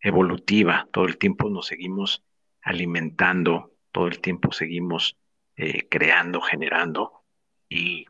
evolutiva, 0.00 0.88
todo 0.92 1.04
el 1.04 1.18
tiempo 1.18 1.48
nos 1.48 1.66
seguimos 1.66 2.24
alimentando, 2.62 3.76
todo 3.92 4.08
el 4.08 4.20
tiempo 4.20 4.50
seguimos 4.52 5.16
eh, 5.56 5.88
creando, 5.88 6.40
generando 6.40 7.24
y 7.68 8.06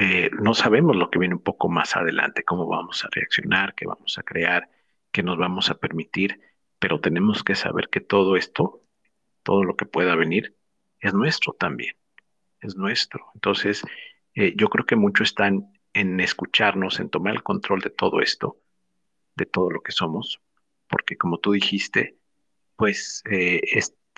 eh, 0.00 0.30
no 0.40 0.54
sabemos 0.54 0.94
lo 0.94 1.10
que 1.10 1.18
viene 1.18 1.34
un 1.34 1.42
poco 1.42 1.68
más 1.68 1.96
adelante, 1.96 2.44
cómo 2.44 2.68
vamos 2.68 3.04
a 3.04 3.08
reaccionar, 3.10 3.74
qué 3.74 3.84
vamos 3.84 4.16
a 4.16 4.22
crear, 4.22 4.70
qué 5.10 5.24
nos 5.24 5.36
vamos 5.38 5.70
a 5.70 5.74
permitir, 5.74 6.40
pero 6.78 7.00
tenemos 7.00 7.42
que 7.42 7.56
saber 7.56 7.88
que 7.88 7.98
todo 7.98 8.36
esto, 8.36 8.84
todo 9.42 9.64
lo 9.64 9.76
que 9.76 9.86
pueda 9.86 10.14
venir, 10.14 10.54
es 11.00 11.14
nuestro 11.14 11.52
también, 11.52 11.96
es 12.60 12.76
nuestro. 12.76 13.26
Entonces, 13.34 13.82
eh, 14.34 14.54
yo 14.56 14.68
creo 14.68 14.86
que 14.86 14.94
mucho 14.94 15.24
está 15.24 15.48
en, 15.48 16.20
escucharnos, 16.20 17.00
en 17.00 17.10
tomar 17.10 17.34
el 17.34 17.42
control 17.42 17.80
de 17.80 17.90
todo 17.90 18.20
esto, 18.20 18.60
de 19.34 19.46
todo 19.46 19.68
lo 19.68 19.82
que 19.82 19.90
somos, 19.90 20.40
porque 20.86 21.16
como 21.16 21.38
tú 21.38 21.50
dijiste, 21.50 22.18
pues 22.76 23.24
eh, 23.28 23.60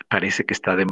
parece 0.09 0.45
que 0.45 0.53
está 0.53 0.77
de 0.77 0.85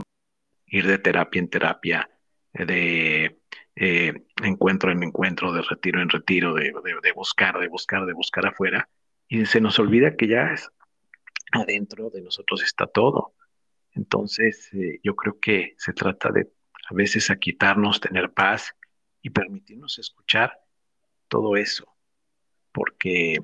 ir 0.66 0.86
de 0.86 0.96
terapia 0.96 1.40
en 1.40 1.50
terapia, 1.50 2.10
de 2.54 3.37
eh, 3.80 4.12
encuentro 4.42 4.90
en 4.90 5.04
encuentro, 5.04 5.52
de 5.52 5.62
retiro 5.62 6.02
en 6.02 6.08
retiro, 6.08 6.52
de, 6.52 6.72
buscar, 7.14 7.60
de 7.60 7.68
buscar, 7.68 8.06
de 8.06 8.12
buscar 8.12 8.44
afuera, 8.44 8.88
y 9.28 9.46
se 9.46 9.60
nos 9.60 9.78
olvida 9.78 10.16
que 10.16 10.26
ya 10.26 10.52
es, 10.52 10.68
adentro 11.52 12.10
de 12.10 12.22
nosotros 12.22 12.64
está 12.64 12.88
todo. 12.88 13.34
Entonces, 13.92 14.68
eh, 14.72 14.98
yo 15.04 15.14
creo 15.14 15.38
que 15.38 15.74
se 15.78 15.92
trata 15.92 16.32
de 16.32 16.50
a 16.90 16.94
veces 16.94 17.30
a 17.30 17.36
quitarnos, 17.36 18.00
tener 18.00 18.32
paz 18.32 18.74
y 19.22 19.30
permitirnos 19.30 19.98
escuchar 20.00 20.58
todo 21.28 21.56
eso, 21.56 21.94
porque 22.72 23.38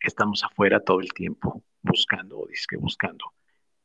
estamos 0.00 0.44
afuera 0.44 0.80
todo 0.80 1.00
el 1.00 1.12
tiempo 1.12 1.62
buscando 1.82 2.38
o 2.38 2.46
disque 2.46 2.76
buscando. 2.76 3.34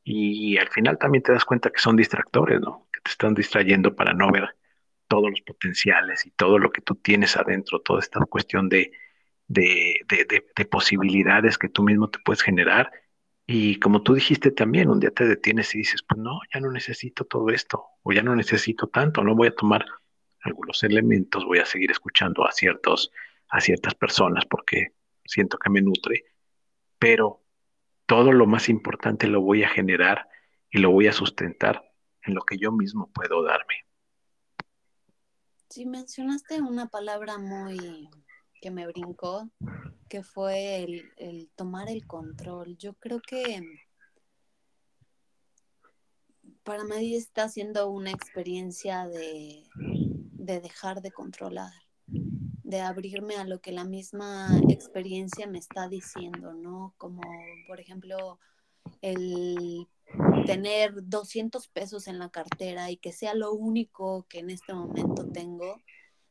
Y 0.02 0.58
al 0.58 0.70
final 0.70 0.98
también 0.98 1.24
te 1.24 1.34
das 1.34 1.44
cuenta 1.44 1.72
que 1.72 1.80
son 1.80 1.98
distractores, 1.98 2.62
¿no? 2.62 2.88
Que 2.94 3.02
te 3.02 3.12
están 3.12 3.34
distrayendo 3.34 3.96
para 3.96 4.14
no 4.14 4.32
ver 4.32 4.56
todos 5.14 5.30
los 5.30 5.42
potenciales 5.42 6.26
y 6.26 6.32
todo 6.32 6.58
lo 6.58 6.72
que 6.72 6.82
tú 6.82 6.96
tienes 6.96 7.38
adentro, 7.38 7.80
toda 7.82 8.00
esta 8.00 8.20
cuestión 8.26 8.68
de, 8.68 8.92
de, 9.48 10.00
de, 10.08 10.66
posibilidades 10.66 11.60
que 11.60 11.70
tú 11.70 11.84
mismo 11.84 12.10
te 12.10 12.18
puedes 12.26 12.42
generar. 12.42 12.92
Y 13.46 13.78
como 13.78 14.02
tú 14.02 14.16
dijiste 14.16 14.50
también, 14.50 14.90
un 14.90 15.00
día 15.00 15.12
te 15.12 15.28
detienes 15.28 15.76
y 15.76 15.80
dices, 15.80 16.02
pues 16.02 16.20
no, 16.20 16.40
ya 16.52 16.60
no 16.62 16.72
necesito 16.72 17.26
todo 17.26 17.52
esto, 17.52 17.86
o 18.02 18.12
ya 18.12 18.24
no 18.24 18.36
necesito 18.36 18.88
tanto, 18.88 19.24
no 19.24 19.36
voy 19.36 19.50
a 19.50 19.56
tomar 19.56 19.86
algunos 20.42 20.82
elementos, 20.84 21.46
voy 21.46 21.60
a 21.60 21.66
seguir 21.66 21.92
escuchando 21.92 22.48
a, 22.48 22.52
ciertos, 22.52 23.12
a 23.50 23.62
ciertas 23.62 23.94
personas 23.94 24.46
porque 24.50 24.94
siento 25.26 25.60
que 25.60 25.70
me 25.70 25.84
nutre, 25.84 26.24
pero 26.98 27.44
todo 28.08 28.32
lo 28.32 28.48
más 28.48 28.68
importante 28.68 29.28
lo 29.28 29.42
voy 29.42 29.64
a 29.64 29.70
generar 29.70 30.28
y 30.72 30.80
lo 30.80 30.90
voy 30.90 31.06
a 31.06 31.14
sustentar 31.14 31.84
en 32.24 32.34
lo 32.34 32.42
que 32.42 32.58
yo 32.58 32.72
mismo 32.72 33.12
puedo 33.14 33.44
darme. 33.44 33.86
Sí, 35.74 35.88
mencionaste 35.88 36.62
una 36.62 36.88
palabra 36.88 37.40
muy 37.40 38.08
que 38.62 38.70
me 38.70 38.86
brincó, 38.86 39.50
que 40.08 40.22
fue 40.22 40.84
el, 41.18 41.50
tomar 41.56 41.90
el 41.90 42.06
control. 42.06 42.78
Yo 42.78 42.94
creo 42.94 43.20
que 43.20 43.60
para 46.62 46.84
mí 46.84 47.16
está 47.16 47.50
siendo 47.50 47.90
una 47.90 48.12
experiencia 48.12 49.08
de, 49.08 49.64
de 49.74 50.62
dejar 50.62 51.02
de 51.02 51.12
controlar 51.12 51.74
de 52.06 52.80
abrirme 52.80 53.38
a 53.38 53.44
lo 53.44 53.60
que 53.60 53.72
la 53.72 53.84
misma 53.84 54.50
experiencia 54.70 55.48
me 55.48 55.58
está 55.58 55.90
diciendo, 55.90 56.54
¿no? 56.54 56.94
Como, 57.00 57.24
por 57.68 57.80
ejemplo, 57.80 58.40
el 59.02 59.88
tener 60.46 60.94
200 60.96 61.68
pesos 61.70 62.08
en 62.08 62.20
la 62.20 62.30
cartera 62.30 62.92
y 62.92 62.98
que 62.98 63.12
sea 63.12 63.34
lo 63.34 63.54
único 63.54 64.26
que 64.30 64.40
en 64.40 64.50
este 64.50 64.74
momento 64.74 65.28
tengo, 65.32 65.82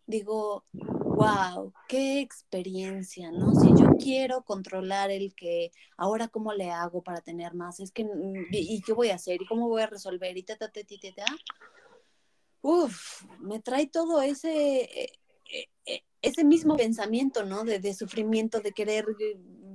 digo, 0.07 0.65
wow, 0.73 1.73
qué 1.89 2.21
experiencia, 2.21 3.31
¿no? 3.31 3.55
Si 3.55 3.69
yo 3.69 3.91
quiero 3.99 4.43
controlar 4.43 5.11
el 5.11 5.35
que 5.35 5.71
ahora 5.97 6.29
cómo 6.29 6.53
le 6.53 6.71
hago 6.71 7.03
para 7.03 7.21
tener 7.21 7.55
más, 7.55 7.81
es 7.81 7.93
que, 7.93 8.07
¿y, 8.51 8.83
qué 8.83 8.93
voy 8.93 9.11
a 9.11 9.17
hacer? 9.17 9.41
¿Y 9.41 9.47
cómo 9.47 9.69
voy 9.69 9.83
a 9.83 9.87
resolver? 9.87 10.37
Y 10.37 10.43
ta, 10.43 10.57
ta, 10.57 10.71
ta, 10.71 10.81
ta, 10.83 11.09
ta, 11.17 11.25
Uf, 12.63 13.25
me 13.41 13.61
trae 13.61 13.89
todo 13.89 14.23
ese, 14.23 14.83
eh, 14.83 15.13
eh, 15.53 15.69
eh, 15.87 16.05
ese 16.23 16.45
mismo 16.45 16.77
pensamiento, 16.77 17.45
¿no? 17.45 17.65
De, 17.65 17.95
sufrimiento, 17.95 18.61
de 18.61 18.73
querer 18.73 19.05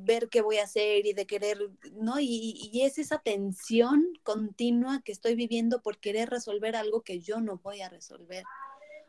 ver 0.08 0.30
qué 0.30 0.41
voy 0.41 0.58
a 0.58 0.63
hacer 0.63 1.06
y 1.06 1.13
de 1.13 1.28
querer, 1.28 1.60
¿no? 1.93 2.20
Y, 2.20 2.70
y, 2.74 2.82
es 2.82 2.98
esa 2.98 3.20
tensión 3.20 4.04
continua 4.24 5.02
que 5.04 5.12
estoy 5.12 5.36
viviendo 5.36 5.82
por 5.82 6.00
querer 6.00 6.30
resolver 6.30 6.76
algo 6.76 7.02
que 7.02 7.20
yo 7.20 7.41
no 7.41 7.58
voy 7.58 7.82
a 7.82 7.89
resolver, 7.89 8.43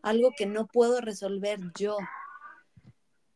algo 0.03 0.33
que 0.37 0.47
no 0.47 0.67
puedo 0.67 1.01
resolver 1.01 1.61
yo. 1.79 1.97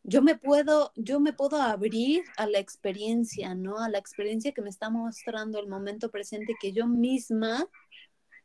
Yo 0.05 0.21
me 0.21 0.37
puedo, 0.37 0.93
yo 0.97 1.21
me 1.21 1.33
puedo 1.33 1.63
abrir 1.63 2.25
a 2.37 2.47
la 2.47 2.59
experiencia, 2.59 3.55
¿no? 3.55 3.79
A 3.79 3.89
la 3.89 3.99
experiencia 3.99 4.53
que 4.53 4.63
me 4.63 4.69
está 4.69 4.91
mostrando 4.91 5.61
el 5.61 5.69
momento 5.69 6.11
presente 6.11 6.57
que 6.61 6.73
yo 6.73 6.89
misma 6.89 7.65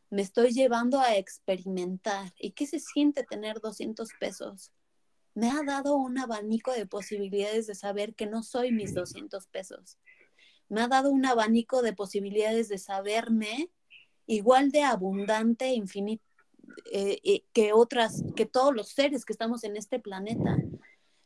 me 0.10 0.22
estoy 0.22 0.52
llevando 0.52 1.00
a 1.00 1.18
experimentar. 1.18 2.32
¿Y 2.40 2.52
qué 2.52 2.68
se 2.68 2.80
siente 2.80 3.24
tener 3.24 3.60
200 3.60 4.10
pesos? 4.20 4.72
Me 5.38 5.52
ha 5.52 5.62
dado 5.62 5.98
un 5.98 6.18
abanico 6.18 6.72
de 6.72 6.88
posibilidades 6.88 7.68
de 7.68 7.76
saber 7.76 8.16
que 8.16 8.26
no 8.26 8.42
soy 8.42 8.72
mis 8.72 8.96
200 8.96 9.46
pesos. 9.46 10.00
Me 10.68 10.82
ha 10.82 10.88
dado 10.88 11.12
un 11.12 11.28
abanico 11.28 11.84
de 11.84 11.94
posibilidades 11.94 12.70
de 12.70 12.80
saberme 12.80 13.70
igual 14.26 14.72
de 14.72 14.82
abundante, 14.82 15.68
infinito, 15.68 16.24
eh, 16.92 17.20
eh, 17.24 17.44
que 17.54 17.72
otras, 17.72 18.24
que 18.36 18.48
todos 18.48 18.74
los 18.74 18.90
seres 18.90 19.26
que 19.26 19.34
estamos 19.34 19.64
en 19.64 19.78
este 19.78 20.00
planeta. 20.00 20.58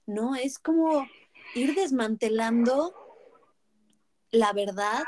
¿No? 0.06 0.36
Es 0.36 0.60
como 0.60 1.08
ir 1.56 1.74
desmantelando 1.74 2.94
la 4.32 4.52
verdad 4.52 5.06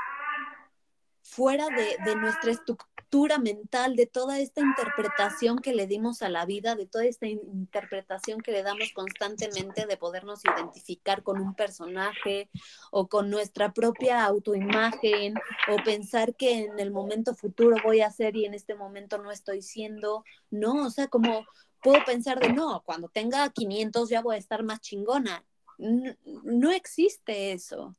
fuera 1.24 1.68
de, 1.68 1.98
de 2.06 2.16
nuestra 2.16 2.52
estructura 2.52 2.93
mental, 3.40 3.96
de 3.96 4.08
toda 4.08 4.40
esta 4.40 4.62
interpretación 4.62 5.60
que 5.60 5.74
le 5.74 5.86
dimos 5.86 6.24
a 6.24 6.30
la 6.30 6.46
vida, 6.46 6.76
de 6.76 6.88
toda 6.88 7.06
esta 7.06 7.28
interpretación 7.28 8.42
que 8.42 8.52
le 8.52 8.64
damos 8.64 8.92
constantemente 8.94 9.86
de 9.86 9.98
podernos 9.98 10.42
identificar 10.44 11.22
con 11.22 11.40
un 11.40 11.54
personaje 11.54 12.50
o 12.92 13.08
con 13.08 13.30
nuestra 13.30 13.72
propia 13.72 14.26
autoimagen 14.26 15.36
o 15.72 15.84
pensar 15.84 16.36
que 16.36 16.60
en 16.66 16.80
el 16.80 16.92
momento 16.92 17.36
futuro 17.36 17.78
voy 17.84 18.02
a 18.02 18.10
ser 18.10 18.36
y 18.36 18.46
en 18.46 18.56
este 18.56 18.74
momento 18.74 19.20
no 19.20 19.32
estoy 19.32 19.62
siendo, 19.62 20.24
¿no? 20.50 20.86
O 20.86 20.90
sea, 20.90 21.08
como 21.08 21.46
puedo 21.84 22.04
pensar 22.06 22.40
de, 22.40 22.52
no, 22.52 22.82
cuando 22.84 23.10
tenga 23.10 23.48
500 23.50 24.10
ya 24.10 24.22
voy 24.22 24.36
a 24.36 24.40
estar 24.40 24.64
más 24.64 24.82
chingona. 24.82 25.46
no 25.78 26.72
existe 26.72 27.52
eso 27.52 27.96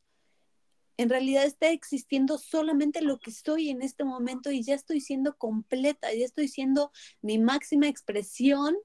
en 0.96 1.08
realidad 1.08 1.44
está 1.44 1.70
existiendo 1.70 2.38
solamente 2.38 3.02
lo 3.02 3.18
que 3.18 3.30
estoy 3.30 3.70
en 3.70 3.82
este 3.82 4.04
momento 4.04 4.50
y 4.50 4.62
ya 4.62 4.74
estoy 4.74 5.00
siendo 5.00 5.36
completa, 5.36 6.12
ya 6.12 6.24
estoy 6.24 6.48
siendo 6.48 6.92
mi 7.20 7.38
máxima 7.38 7.88
expresión 7.88 8.76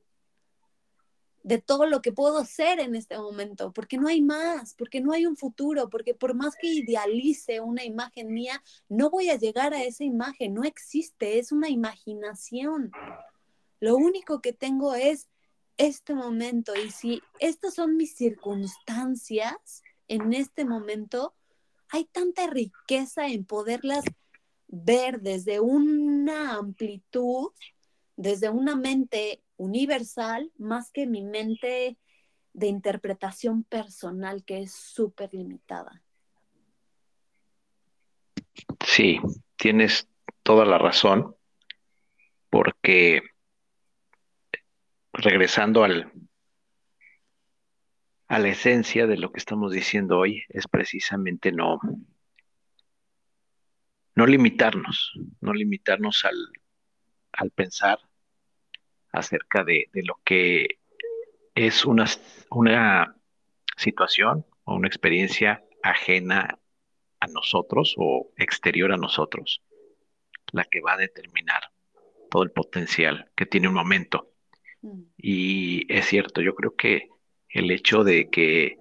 de 1.43 1.59
todo 1.59 1.85
lo 1.85 2.01
que 2.01 2.11
puedo 2.11 2.43
ser 2.45 2.79
en 2.79 2.95
este 2.95 3.17
momento, 3.17 3.71
porque 3.71 3.97
no 3.97 4.07
hay 4.07 4.21
más, 4.21 4.75
porque 4.75 5.01
no 5.01 5.13
hay 5.13 5.25
un 5.25 5.37
futuro, 5.37 5.89
porque 5.89 6.13
por 6.13 6.33
más 6.33 6.55
que 6.55 6.67
idealice 6.67 7.61
una 7.61 7.83
imagen 7.83 8.33
mía, 8.33 8.61
no 8.89 9.09
voy 9.09 9.29
a 9.29 9.37
llegar 9.37 9.73
a 9.73 9.83
esa 9.83 10.03
imagen, 10.03 10.53
no 10.53 10.63
existe, 10.63 11.39
es 11.39 11.51
una 11.51 11.69
imaginación. 11.69 12.91
Lo 13.79 13.95
único 13.95 14.41
que 14.41 14.51
tengo 14.51 14.95
es 14.95 15.29
este 15.77 16.13
momento 16.13 16.73
y 16.75 16.91
si 16.91 17.21
estas 17.39 17.75
son 17.75 17.95
mis 17.95 18.15
circunstancias, 18.15 19.81
en 20.09 20.33
este 20.33 20.65
momento, 20.65 21.33
hay 21.89 22.05
tanta 22.05 22.47
riqueza 22.47 23.27
en 23.27 23.45
poderlas 23.45 24.03
ver 24.67 25.21
desde 25.21 25.59
una 25.59 26.55
amplitud, 26.55 27.51
desde 28.15 28.49
una 28.49 28.75
mente 28.75 29.41
universal, 29.57 30.51
más 30.57 30.91
que 30.91 31.07
mi 31.07 31.23
mente 31.23 31.97
de 32.53 32.67
interpretación 32.67 33.63
personal 33.63 34.43
que 34.43 34.61
es 34.61 34.73
súper 34.73 35.33
limitada. 35.33 36.03
Sí, 38.85 39.19
tienes 39.55 40.07
toda 40.43 40.65
la 40.65 40.77
razón, 40.77 41.35
porque 42.49 43.21
regresando 45.13 45.83
al, 45.83 46.11
a 48.29 48.37
la 48.37 48.49
esencia 48.49 49.07
de 49.07 49.17
lo 49.17 49.31
que 49.31 49.39
estamos 49.39 49.73
diciendo 49.73 50.19
hoy, 50.19 50.43
es 50.49 50.67
precisamente 50.67 51.51
no, 51.51 51.79
no 54.13 54.25
limitarnos, 54.27 55.13
no 55.41 55.51
limitarnos 55.51 56.23
al, 56.25 56.37
al 57.33 57.49
pensar 57.49 57.99
acerca 59.11 59.63
de, 59.63 59.89
de, 59.93 60.03
lo 60.03 60.21
que 60.23 60.77
es 61.55 61.85
una, 61.85 62.05
una 62.51 63.15
situación 63.75 64.45
o 64.63 64.75
una 64.75 64.87
experiencia 64.87 65.63
ajena 65.81 66.59
a 67.19 67.27
nosotros 67.27 67.95
o 67.97 68.31
exterior 68.37 68.91
a 68.91 68.97
nosotros, 68.97 69.63
la 70.51 70.65
que 70.65 70.81
va 70.81 70.93
a 70.93 70.97
determinar 70.97 71.63
todo 72.29 72.43
el 72.43 72.51
potencial 72.51 73.31
que 73.35 73.47
tiene 73.47 73.69
un 73.69 73.73
momento. 73.73 74.31
Mm. 74.83 75.01
Y 75.17 75.91
es 75.91 76.05
cierto, 76.05 76.41
yo 76.41 76.53
creo 76.53 76.75
que 76.75 77.09
el 77.49 77.71
hecho 77.71 78.03
de 78.03 78.29
que 78.29 78.77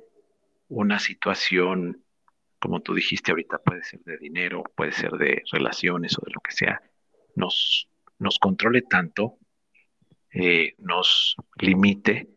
una 0.69 0.99
situación, 0.99 2.05
como 2.59 2.81
tú 2.81 2.95
dijiste 2.95 3.31
ahorita, 3.31 3.59
puede 3.59 3.83
ser 3.83 4.01
de 4.01 4.19
dinero, 4.19 4.65
puede 4.75 4.93
ser 4.93 5.13
de 5.13 5.43
relaciones 5.51 6.17
o 6.19 6.23
de 6.25 6.33
lo 6.33 6.41
que 6.41 6.53
sea, 6.53 6.83
nos, 7.35 7.89
nos 8.19 8.39
controle 8.39 8.83
tanto, 8.83 9.39
eh, 10.33 10.75
nos 10.79 11.37
limite, 11.59 12.29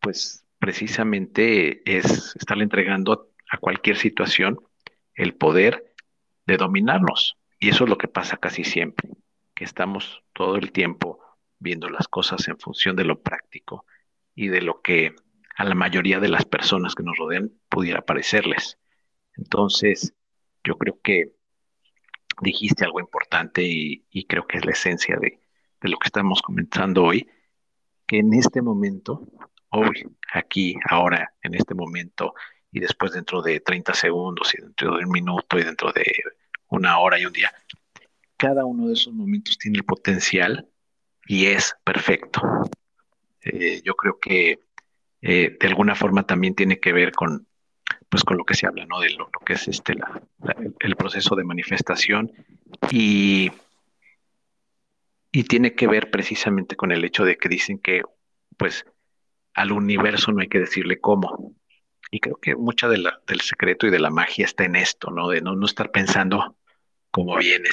pues 0.00 0.44
precisamente 0.58 1.82
es 1.84 2.34
estarle 2.36 2.64
entregando 2.64 3.30
a 3.50 3.58
cualquier 3.58 3.96
situación 3.96 4.58
el 5.14 5.34
poder 5.34 5.94
de 6.46 6.56
dominarnos. 6.56 7.36
Y 7.58 7.68
eso 7.68 7.84
es 7.84 7.90
lo 7.90 7.98
que 7.98 8.08
pasa 8.08 8.38
casi 8.38 8.64
siempre, 8.64 9.10
que 9.54 9.64
estamos 9.64 10.22
todo 10.32 10.56
el 10.56 10.72
tiempo 10.72 11.20
viendo 11.58 11.90
las 11.90 12.08
cosas 12.08 12.48
en 12.48 12.58
función 12.58 12.96
de 12.96 13.04
lo 13.04 13.20
práctico 13.20 13.84
y 14.34 14.48
de 14.48 14.62
lo 14.62 14.80
que 14.80 15.14
a 15.56 15.64
la 15.64 15.74
mayoría 15.74 16.20
de 16.20 16.28
las 16.28 16.44
personas 16.44 16.94
que 16.94 17.02
nos 17.02 17.16
rodean 17.16 17.52
pudiera 17.68 18.02
parecerles. 18.02 18.78
Entonces, 19.36 20.14
yo 20.64 20.76
creo 20.76 21.00
que 21.02 21.32
dijiste 22.40 22.84
algo 22.84 23.00
importante 23.00 23.62
y, 23.62 24.24
creo 24.26 24.46
que 24.46 24.58
es 24.58 24.64
la 24.64 24.72
esencia 24.72 25.16
de, 25.16 25.40
de, 25.80 25.88
lo 25.88 25.98
que 25.98 26.06
estamos 26.06 26.42
comentando 26.42 27.04
hoy, 27.04 27.28
que 28.06 28.18
en 28.18 28.32
este 28.34 28.62
momento, 28.62 29.26
hoy, 29.70 30.06
aquí, 30.32 30.76
ahora, 30.88 31.34
en 31.42 31.54
este 31.54 31.74
momento, 31.74 32.34
y 32.72 32.80
después 32.80 33.12
dentro 33.12 33.42
de 33.42 33.60
30 33.60 33.94
segundos 33.94 34.54
y 34.54 34.62
dentro 34.62 34.96
de 34.96 35.04
un 35.04 35.10
minuto 35.10 35.58
y 35.58 35.64
dentro 35.64 35.92
de 35.92 36.04
una 36.68 36.98
hora 36.98 37.18
y 37.18 37.26
un 37.26 37.32
día. 37.32 37.52
Cada 38.36 38.64
uno 38.64 38.88
de 38.88 38.94
esos 38.94 39.12
momentos 39.12 39.58
tiene 39.58 39.78
el 39.78 39.84
potencial 39.84 40.68
y 41.26 41.46
es 41.46 41.74
perfecto. 41.84 42.40
Eh, 43.42 43.82
yo 43.84 43.94
creo 43.94 44.18
que 44.18 44.60
eh, 45.22 45.56
de 45.58 45.66
alguna 45.68 45.94
forma 45.94 46.26
también 46.26 46.54
tiene 46.54 46.80
que 46.80 46.92
ver 46.92 47.12
con, 47.12 47.46
pues, 48.08 48.24
con 48.24 48.36
lo 48.36 48.44
que 48.44 48.54
se 48.54 48.66
habla, 48.66 48.86
¿no? 48.86 49.00
De 49.00 49.10
lo, 49.10 49.30
que 49.44 49.54
es 49.54 49.68
este, 49.68 49.94
la, 49.94 50.22
el 50.80 50.96
proceso 50.96 51.36
de 51.36 51.44
manifestación 51.44 52.32
y, 52.90 53.50
y 55.32 55.44
tiene 55.44 55.74
que 55.74 55.86
ver 55.86 56.10
precisamente 56.10 56.76
con 56.76 56.92
el 56.92 57.04
hecho 57.04 57.24
de 57.24 57.36
que 57.36 57.48
dicen 57.48 57.78
que, 57.78 58.02
pues, 58.56 58.84
al 59.54 59.72
universo 59.72 60.32
no 60.32 60.40
hay 60.40 60.48
que 60.48 60.60
decirle 60.60 61.00
cómo, 61.00 61.54
y 62.10 62.20
creo 62.20 62.36
que 62.36 62.56
mucha 62.56 62.88
de 62.88 63.02
del 63.26 63.40
secreto 63.40 63.86
y 63.86 63.90
de 63.90 64.00
la 64.00 64.10
magia 64.10 64.44
está 64.44 64.64
en 64.64 64.76
esto, 64.76 65.10
¿no? 65.10 65.28
De 65.28 65.40
no, 65.40 65.54
no 65.54 65.66
estar 65.66 65.90
pensando 65.90 66.56
cómo 67.10 67.36
viene, 67.36 67.68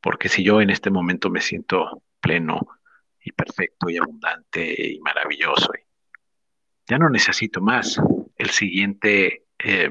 porque 0.00 0.28
si 0.28 0.42
yo 0.42 0.60
en 0.60 0.70
este 0.70 0.90
momento 0.90 1.30
me 1.30 1.40
siento 1.40 2.02
pleno 2.20 2.60
y 3.22 3.32
perfecto 3.32 3.88
y 3.90 3.96
abundante 3.96 4.92
y 4.92 5.00
maravilloso, 5.00 5.72
ya 6.88 6.98
no 6.98 7.10
necesito 7.10 7.60
más. 7.60 8.00
El 8.36 8.50
siguiente 8.50 9.44
eh, 9.58 9.90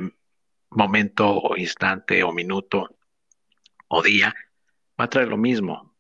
momento 0.70 1.30
o 1.30 1.56
instante 1.56 2.24
o 2.24 2.32
minuto 2.32 2.90
o 3.88 4.02
día 4.02 4.34
va 5.00 5.06
a 5.06 5.10
traer 5.10 5.30
lo 5.30 5.38
mismo. 5.38 5.96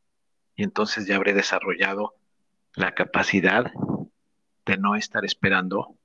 Y 0.55 0.63
entonces 0.63 1.05
ya 1.05 1.15
habré 1.15 1.33
desarrollado 1.33 2.15
la 2.75 2.93
capacidad 2.93 3.71
de 4.65 4.77
no 4.77 4.95
estar 4.95 5.23
esperando 5.23 5.95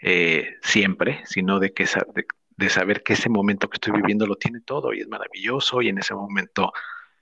eh, 0.00 0.56
siempre, 0.62 1.22
sino 1.24 1.60
de, 1.60 1.72
que, 1.72 1.86
de, 2.56 2.68
saber 2.68 3.02
que 3.02 3.12
ese 3.12 3.28
momento 3.28 3.70
que 3.70 3.76
estoy 3.76 3.92
viviendo 3.92 4.26
lo 4.26 4.36
tiene 4.36 4.60
todo 4.60 4.92
y 4.92 5.00
es 5.00 5.08
maravilloso 5.08 5.80
y 5.80 5.88
en 5.88 5.98
ese 5.98 6.14
momento 6.14 6.72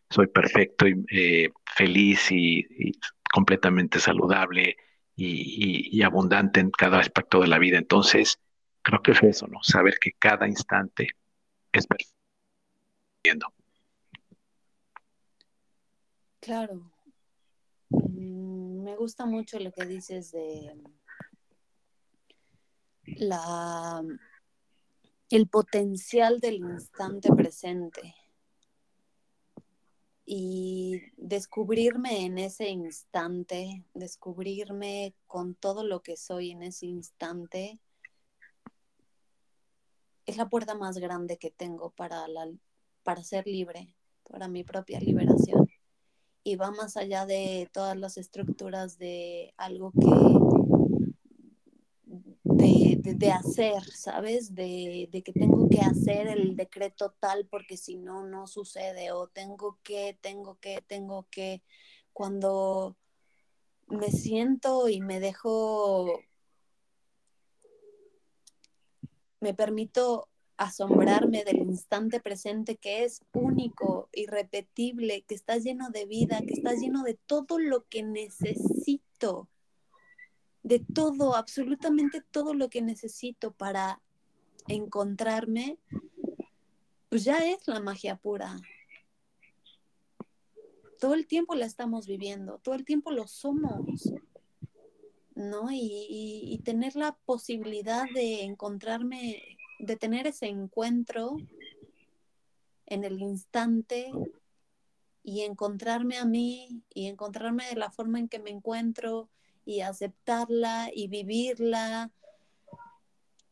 soy 0.09 0.27
perfecto 0.29 0.89
y 0.89 1.05
eh, 1.13 1.53
feliz 1.67 2.33
y, 2.33 2.67
completamente 3.33 4.01
saludable 4.01 4.77
y, 5.17 6.03
abundante 6.03 6.61
en 6.61 6.71
cada 6.71 6.99
aspecto 6.99 7.41
de 7.41 7.49
la 7.49 7.59
vida. 7.59 7.79
Entonces, 7.79 8.39
creo 8.83 9.03
que 9.03 9.13
es 9.13 9.23
eso, 9.23 9.47
¿no? 9.47 9.63
Saber 9.63 9.99
que 10.01 10.13
cada 10.13 10.49
instante 10.49 11.09
es 11.73 11.87
perfecto. 11.87 12.15
Claro. 16.41 16.91
Mm, 17.91 18.83
me 18.83 18.97
gusta 18.97 19.27
mucho 19.27 19.59
lo 19.59 19.73
que 19.73 19.85
dices 19.85 20.33
de 20.33 20.75
la, 23.05 24.03
el 25.29 25.49
potencial 25.49 26.41
del 26.41 26.57
instante 26.57 27.31
presente 27.35 28.15
y 30.33 31.03
descubrirme 31.17 32.25
en 32.25 32.39
ese 32.39 32.69
instante, 32.69 33.83
descubrirme 33.95 35.13
con 35.27 35.57
todo 35.57 35.83
lo 35.83 36.03
que 36.03 36.17
soy 36.17 36.53
en 36.53 36.63
ese 36.63 36.87
instante, 36.87 37.81
es 40.27 40.37
la 40.37 40.49
puerta 40.49 40.77
más 40.77 40.99
grande 40.99 41.37
que 41.37 41.51
tengo 41.51 41.91
para, 41.91 42.29
la, 42.29 42.49
para 43.03 43.25
ser 43.25 43.45
libre, 43.49 43.97
para 44.23 44.47
mi 44.47 44.63
propia 44.63 45.01
liberación. 45.01 45.69
Y 46.45 46.55
va 46.55 46.71
más 46.71 46.97
allá 46.97 47.27
de 47.27 47.69
todas 47.73 47.97
las 47.97 48.17
estructuras 48.17 48.99
de 48.99 49.53
algo 49.57 49.91
que 49.91 50.40
de, 53.19 53.33
hacer, 53.33 53.83
¿sabes? 53.85 54.55
De, 54.55 55.09
de, 55.11 55.23
que 55.23 55.33
tengo 55.33 55.69
que 55.69 55.81
hacer 55.81 56.27
el 56.29 56.57
decreto 56.57 57.15
tal 57.19 57.47
porque 57.47 57.77
si 57.77 57.97
no, 57.97 58.27
no 58.27 58.47
sucede, 58.47 59.13
o 59.13 59.29
tengo 59.29 59.79
que, 59.83 60.19
tengo 60.21 60.59
que, 60.61 60.83
tengo 60.87 61.27
que, 61.31 61.63
cuando 62.13 62.97
me 63.89 64.11
siento 64.11 64.89
y 64.89 65.01
me 65.01 65.21
dejo, 65.21 66.21
me 69.41 69.55
permito 69.55 70.29
asombrarme 70.57 71.43
del 71.45 71.59
instante 71.59 72.21
presente 72.21 72.77
que 72.77 73.05
es 73.05 73.23
único, 73.33 74.11
irrepetible, 74.13 75.23
que 75.23 75.35
está 75.35 75.57
lleno 75.57 75.91
de 75.91 76.05
vida, 76.05 76.41
que 76.47 76.53
está 76.53 76.75
lleno 76.75 77.03
de 77.03 77.15
todo 77.15 77.59
lo 77.59 77.87
que 77.89 78.03
necesito 78.03 79.49
de 80.63 80.79
todo, 80.79 81.37
absolutamente 81.37 82.23
todo 82.31 82.55
lo 82.55 82.69
que 82.69 82.83
necesito 82.83 83.53
para 83.53 84.01
encontrarme, 84.69 85.79
pues 87.09 87.25
ya 87.25 87.39
es 87.39 87.67
la 87.67 87.81
magia 87.81 88.17
pura. 88.17 88.57
Todo 90.99 91.15
el 91.15 91.27
tiempo 91.27 91.55
la 91.55 91.67
estamos 91.67 92.07
viviendo, 92.07 92.59
todo 92.59 92.75
el 92.75 92.85
tiempo 92.85 93.11
lo 93.11 93.27
somos, 93.27 94.13
¿no? 95.35 95.71
Y, 95.73 96.09
y 96.09 96.59
tener 96.59 96.95
la 96.95 97.17
posibilidad 97.25 98.05
de 98.15 98.43
encontrarme, 98.43 99.57
de 99.79 99.97
tener 99.97 100.27
ese 100.27 100.47
encuentro 100.47 101.39
en 102.87 103.05
el 103.05 103.21
instante 103.21 104.13
y 105.23 105.41
encontrarme 105.41 106.19
a 106.19 106.25
mí 106.27 106.83
y 106.93 107.07
encontrarme 107.07 107.67
de 107.67 107.77
la 107.77 107.91
forma 107.91 108.19
en 108.19 108.29
que 108.29 108.41
me 108.41 108.51
encuentro 108.51 109.31
y 109.71 109.83
aceptarla 109.83 110.91
y 110.93 111.07
vivirla. 111.07 112.11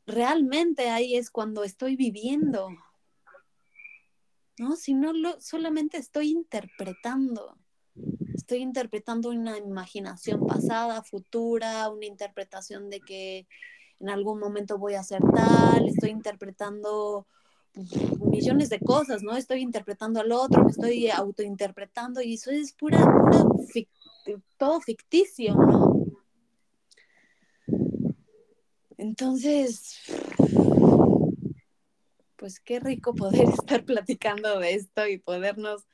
Realmente 0.05 0.91
ahí 0.91 1.15
es 1.15 1.31
cuando 1.31 1.63
estoy 1.63 1.95
viviendo, 1.95 2.71
¿no? 4.59 4.75
Si 4.75 4.95
no 4.95 5.13
lo, 5.13 5.41
solamente 5.41 5.97
estoy 5.97 6.31
interpretando. 6.31 7.57
Estoy 8.35 8.59
interpretando 8.59 9.31
una 9.31 9.59
imaginación 9.59 10.45
pasada, 10.45 11.05
futura, 11.05 11.89
una 11.89 12.07
interpretación 12.07 12.91
de 12.91 13.01
que 13.01 13.47
en 14.01 14.11
algún 14.11 14.41
momento 14.41 14.77
voy 14.77 14.95
a 14.95 15.05
ser 15.05 15.21
tal, 15.35 15.87
estoy 15.89 16.11
interpretando 16.11 17.27
millones 18.25 18.71
de 18.71 18.81
cosas, 18.81 19.23
¿no? 19.23 19.37
Estoy 19.37 19.61
interpretando 19.61 20.21
al 20.21 20.33
otro, 20.33 20.65
me 20.65 20.71
estoy 20.71 21.11
autointerpretando 21.11 22.21
y 22.23 22.35
eso 22.35 22.51
es 22.51 22.73
pura, 22.73 22.99
pura 22.99 23.45
todo 24.57 24.81
ficticio, 24.81 25.55
¿no? 25.55 25.88
Entonces, 28.99 30.01
pues 32.37 32.61
qué 32.61 32.81
rico 32.81 33.15
poder 33.15 33.49
estar 33.61 33.85
platicando 33.85 34.59
de 34.59 34.75
esto 34.75 35.07
y 35.07 35.19
podernos 35.19 35.87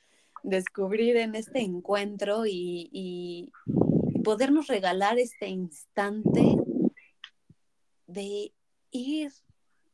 descubrir 0.43 1.17
en 1.17 1.35
este 1.35 1.61
encuentro 1.61 2.45
y, 2.45 3.51
podernos 4.23 4.65
regalar 4.65 5.19
este 5.19 5.47
instante 5.49 6.55
de 8.07 8.51
ir, 8.89 9.31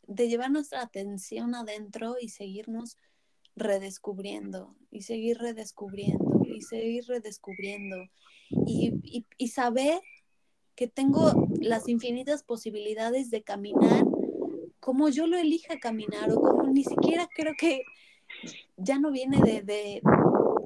de 0.08 0.30
llevar 0.30 0.52
nuestra 0.52 0.82
atención 0.82 1.54
adentro 1.54 2.16
y 2.20 2.30
seguirnos 2.30 2.96
redescubriendo 3.58 4.74
y 4.90 5.02
seguir 5.02 5.38
redescubriendo 5.38 6.46
y 6.46 6.62
seguir 6.62 7.04
redescubriendo 7.08 7.98
y, 8.66 9.48
saber 9.50 10.00
que 10.82 10.88
tengo 10.88 11.48
las 11.60 11.88
infinitas 11.88 12.42
posibilidades 12.42 13.30
de 13.30 13.44
caminar 13.44 14.04
como 14.80 15.10
yo 15.10 15.28
lo 15.28 15.38
elija 15.38 15.80
caminar 15.80 16.32
o 16.32 16.42
como 16.42 16.64
ni 16.64 16.84
siquiera 16.84 17.30
creo 17.36 17.54
que 17.56 17.84
ya 18.78 18.98
no 18.98 19.12
viene 19.12 19.40
de, 19.42 19.62
de 19.62 20.02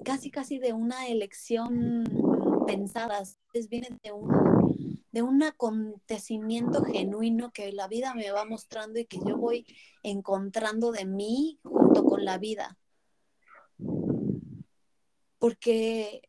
casi 0.06 0.32
casi 0.32 0.58
de 0.58 0.72
una 0.72 1.10
elección 1.10 2.06
pensada, 2.66 3.24
viene 3.70 3.90
de 4.02 4.14
un, 4.14 5.02
de 5.12 5.22
un 5.22 5.44
acontecimiento 5.44 6.82
genuino 6.86 7.52
que 7.52 7.74
la 7.74 7.90
vida 7.90 8.14
me 8.14 8.32
va 8.32 8.46
mostrando 8.46 8.98
y 9.00 9.06
que 9.06 9.20
yo 9.28 9.36
voy 9.36 9.66
encontrando 10.02 10.94
de 10.94 11.04
mí 11.04 11.60
junto 11.64 12.06
con 12.06 12.24
la 12.24 12.38
vida. 12.38 12.78
Porque 15.40 16.22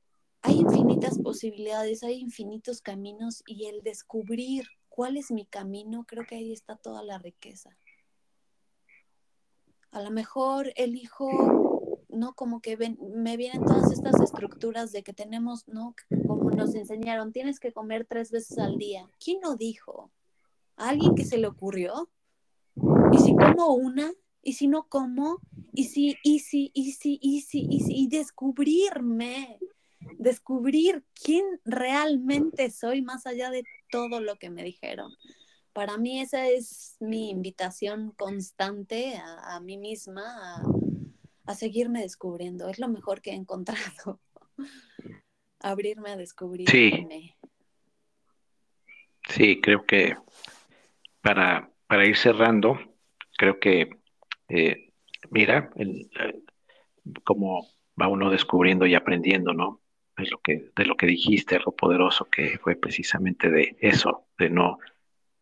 hay 0.47 0.61
infinitas 0.61 1.19
posibilidades, 1.19 2.05
hay 2.05 2.21
infinitos 2.21 2.81
caminos 2.81 3.43
y 3.47 3.67
el 3.67 3.83
descubrir 3.83 4.69
cuál 4.89 5.17
es 5.17 5.33
mi 5.33 5.45
camino, 5.45 6.05
creo 6.07 6.25
que 6.25 6.37
ahí 6.37 6.53
está 6.53 6.77
toda 6.77 7.03
la 7.03 7.19
riqueza. 7.19 7.77
A 9.91 10.01
lo 10.03 10.13
mejor 10.13 10.73
elijo, 10.77 12.01
¿no? 12.09 12.35
Como 12.35 12.61
que 12.61 12.77
me 12.77 13.37
vienen 13.37 13.65
todas 13.65 13.91
estas 13.91 14.21
estructuras 14.21 14.93
de 14.93 15.03
que 15.03 15.13
tenemos, 15.13 15.67
¿no? 15.67 15.97
Como 16.29 16.53
nos 16.53 16.77
enseñaron, 16.77 17.33
tienes 17.33 17.59
que 17.59 17.73
comer 17.73 18.07
tres 18.09 18.31
veces 18.31 18.57
al 18.59 18.79
día. 18.79 19.11
¿Quién 19.19 19.41
lo 19.43 19.57
dijo? 19.57 20.13
¿A 20.77 20.91
alguien 20.91 21.17
que 21.17 21.25
se 21.25 21.39
le 21.39 21.49
ocurrió? 21.49 22.09
¿Y 23.13 23.19
si 23.19 23.35
como 23.35 23.75
una? 23.75 24.13
¿Y 24.43 24.53
si 24.53 24.69
no 24.69 24.87
como? 24.89 25.41
¿Y 25.73 25.85
si, 25.85 26.15
y 26.23 26.39
si, 26.39 26.71
y 26.73 26.93
si, 26.93 27.19
y 27.21 27.41
si, 27.41 27.67
y 27.69 27.81
si, 27.81 27.93
y 27.97 28.07
descubrirme? 28.07 29.59
Descubrir 30.27 31.05
quién 31.15 31.45
realmente 31.65 32.69
soy 32.73 33.01
más 33.01 33.29
allá 33.29 33.49
de 33.49 33.63
todo 33.93 34.21
lo 34.21 34.35
que 34.35 34.51
me 34.51 34.65
dijeron. 34.65 35.13
Para 35.73 35.99
mí 35.99 36.21
esa 36.21 36.49
es 36.49 36.97
mi 36.99 37.31
invitación 37.31 38.11
constante 38.11 39.21
a, 39.23 39.61
mí 39.61 39.79
misma 39.79 40.61
a, 41.45 41.55
seguirme 41.55 42.01
descubriendo. 42.01 42.69
Es 42.69 42.81
lo 42.81 42.89
mejor 42.89 43.23
que 43.23 43.31
he 43.31 43.35
encontrado. 43.35 44.21
Abrirme 45.61 46.11
a 46.11 46.17
descubrirme. 46.17 46.73
Sí. 46.73 47.37
Sí, 49.29 49.61
creo 49.61 49.87
que 49.87 50.17
para, 51.21 51.71
para 51.87 52.05
ir 52.05 52.17
cerrando, 52.17 52.81
creo 53.39 53.61
que, 53.61 53.91
eh, 54.49 54.93
mira, 55.31 55.71
el, 55.77 56.11
eh, 56.19 56.43
como 57.23 57.69
va 58.01 58.09
uno 58.09 58.29
descubriendo 58.29 58.87
y 58.87 58.97
aprendiendo, 58.97 59.53
¿no? 59.53 59.83
Es 60.17 60.31
lo 60.31 60.39
que, 60.39 60.71
de 60.75 60.87
lo 60.87 60.97
que 60.97 61.07
dijiste, 61.07 61.59
lo 61.59 61.73
poderoso 61.73 62.25
que 62.27 62.59
fue 62.59 62.75
precisamente 62.77 63.51
de 63.51 63.77
eso, 63.81 64.27
de 64.39 64.51
no, 64.51 64.79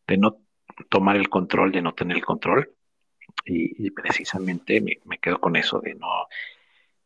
de 0.07 0.17
no 0.19 0.41
tomar 0.89 1.17
el 1.17 1.29
control, 1.29 1.73
de 1.73 1.83
no 1.83 1.95
tener 1.95 2.17
el 2.17 2.25
control. 2.25 2.75
Y, 3.47 3.91
precisamente 3.91 4.81
me, 4.81 5.19
quedo 5.19 5.41
con 5.41 5.57
eso, 5.57 5.81
de 5.81 5.95
no, 5.95 6.09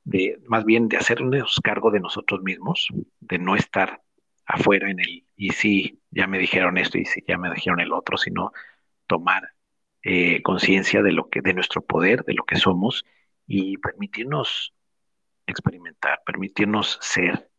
de 0.04 0.38
más 0.46 0.64
bien 0.64 0.88
de 0.88 0.96
hacernos 0.96 1.60
cargo 1.62 1.90
de 1.90 2.00
nosotros 2.00 2.42
mismos, 2.42 2.88
de 3.20 3.38
no 3.38 3.56
estar 3.56 4.02
afuera 4.46 4.90
en 4.90 5.00
el, 5.00 5.26
y 5.36 5.50
si 5.50 6.00
ya 6.10 6.26
me 6.26 6.38
dijeron 6.38 6.78
esto 6.78 6.98
y 6.98 7.04
si 7.04 7.22
ya 7.26 7.38
me 7.38 7.52
dijeron 7.52 7.80
el 7.80 7.92
otro, 7.92 8.16
sino 8.16 8.52
tomar 9.06 9.54
eh, 10.02 10.42
conciencia 10.42 11.02
de 11.02 11.12
lo 11.12 11.28
que, 11.28 11.40
de 11.42 11.54
nuestro 11.54 11.84
poder, 11.84 12.24
de 12.24 12.34
lo 12.34 12.44
que 12.44 12.56
somos 12.56 13.04
y 13.46 13.78
permitirnos 13.78 14.74
experimentar, 15.46 16.22
permitirnos 16.24 16.98
ser, 17.00 17.50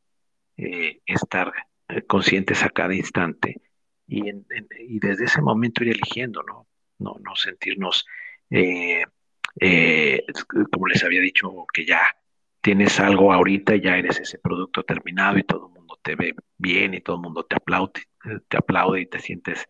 eh, 0.62 1.02
estar 1.06 1.54
eh, 1.88 2.02
conscientes 2.02 2.64
a 2.64 2.70
cada 2.70 2.94
instante 2.94 3.62
y, 4.06 4.30
y, 4.30 5.00
desde 5.00 5.24
ese 5.24 5.42
momento 5.42 5.86
ir 5.86 5.92
eligiendo, 5.92 6.44
¿no? 6.44 6.68
No, 6.98 7.16
no 7.24 7.34
sentirnos, 7.38 8.06
eh, 8.50 9.06
como 10.70 10.88
les 10.88 11.02
había 11.02 11.22
dicho, 11.22 11.50
que 11.74 11.86
ya 11.86 12.02
tienes 12.60 13.00
algo 13.00 13.32
ahorita 13.32 13.78
ya 13.78 13.96
eres 13.98 14.20
ese 14.20 14.38
producto 14.38 14.84
terminado 14.84 15.38
y 15.38 15.44
todo 15.44 15.68
el 15.68 15.74
mundo 15.74 15.98
te 16.04 16.16
ve 16.16 16.36
bien 16.58 16.94
y 16.94 17.00
todo 17.00 17.16
el 17.16 17.22
mundo 17.22 17.46
te 17.46 17.56
aplaude, 17.56 18.04
te 18.50 18.58
aplaude 18.58 19.00
y 19.00 19.06
te 19.06 19.20
sientes 19.20 19.66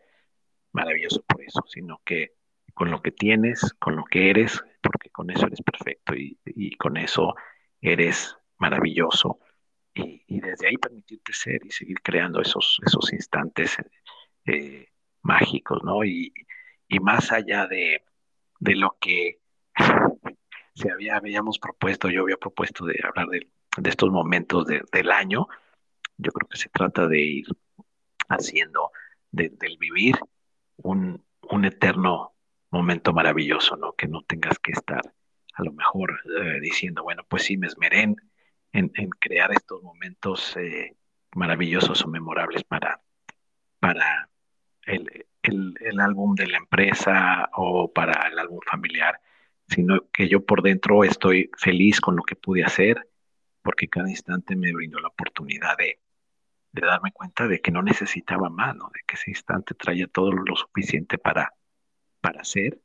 maravilloso 0.71 1.21
por 1.21 1.43
eso, 1.43 1.63
sino 1.67 2.01
que 2.03 2.33
con 2.73 2.89
lo 2.89 3.03
que 3.03 3.11
tienes, 3.11 3.75
con 3.77 3.95
lo 3.95 4.05
que 4.05 4.31
eres, 4.31 4.59
porque 4.81 5.11
con 5.11 5.29
eso 5.29 5.45
eres 5.45 5.61
perfecto 5.61 6.15
y 6.15 6.75
con 6.77 6.97
eso 6.97 7.35
eres 7.79 8.35
maravilloso 8.57 9.39
y, 10.27 10.39
desde 10.39 10.67
ahí 10.67 10.77
permitirte 10.77 11.33
ser 11.33 11.65
y 11.65 11.71
seguir 11.71 12.01
creando 12.01 12.41
esos, 12.41 12.79
esos 12.85 13.11
instantes 13.13 13.77
eh, 14.45 14.87
mágicos, 15.21 15.83
¿no? 15.83 16.03
Y, 16.03 16.33
más 17.01 17.31
allá 17.31 17.67
de, 17.67 18.03
lo 18.59 18.97
que 18.99 19.39
se 20.75 20.91
había, 20.91 21.17
habíamos 21.17 21.59
propuesto, 21.59 22.09
yo 22.09 22.23
había 22.23 22.37
propuesto 22.37 22.85
de 22.85 22.99
hablar 23.03 23.27
de, 23.27 23.47
estos 23.87 24.09
momentos 24.09 24.65
del 24.65 25.11
año, 25.11 25.47
yo 26.17 26.31
creo 26.31 26.49
que 26.49 26.57
se 26.57 26.69
trata 26.69 27.07
de 27.07 27.19
ir 27.21 27.45
haciendo 28.27 28.91
del 29.31 29.77
vivir 29.79 30.17
un, 30.77 31.23
un, 31.43 31.65
eterno 31.65 32.33
momento 32.71 33.13
maravilloso, 33.13 33.77
¿no? 33.77 33.93
Que 33.93 34.07
no 34.07 34.23
tengas 34.23 34.57
que 34.59 34.71
estar 34.71 35.01
a 35.53 35.63
lo 35.63 35.71
mejor 35.73 36.19
eh, 36.41 36.59
diciendo, 36.61 37.03
bueno, 37.03 37.23
pues 37.27 37.43
sí, 37.43 37.57
me 37.57 37.67
esmeré 37.67 38.15
crear 39.19 39.51
estos 39.51 39.81
momentos 39.83 40.55
eh, 40.57 40.95
maravillosos 41.35 42.03
o 42.03 42.07
memorables 42.07 42.63
para, 42.63 43.01
para 43.79 44.29
el, 44.85 45.99
álbum 45.99 46.35
de 46.35 46.47
la 46.47 46.57
empresa 46.57 47.49
o 47.53 47.91
para 47.91 48.27
el 48.27 48.39
álbum 48.39 48.59
familiar, 48.65 49.19
sino 49.67 49.99
que 50.11 50.27
yo 50.27 50.45
por 50.45 50.61
dentro 50.61 51.03
estoy 51.03 51.49
feliz 51.57 51.99
con 52.01 52.15
lo 52.15 52.23
que 52.23 52.35
pude 52.35 52.63
hacer, 52.63 53.09
porque 53.61 53.87
cada 53.87 54.09
instante 54.09 54.55
me 54.55 54.73
brindó 54.73 54.99
la 54.99 55.09
oportunidad 55.09 55.77
de, 55.77 55.99
darme 56.71 57.11
cuenta 57.11 57.47
de 57.47 57.59
que 57.61 57.71
no 57.71 57.81
necesitaba 57.81 58.49
más, 58.49 58.75
de 58.75 59.01
que 59.05 59.15
ese 59.15 59.31
instante 59.31 59.73
traía 59.73 60.07
todo 60.07 60.31
lo 60.31 60.55
suficiente 60.55 61.17
para, 61.17 61.53
para 62.21 62.41
hacer, 62.41 62.79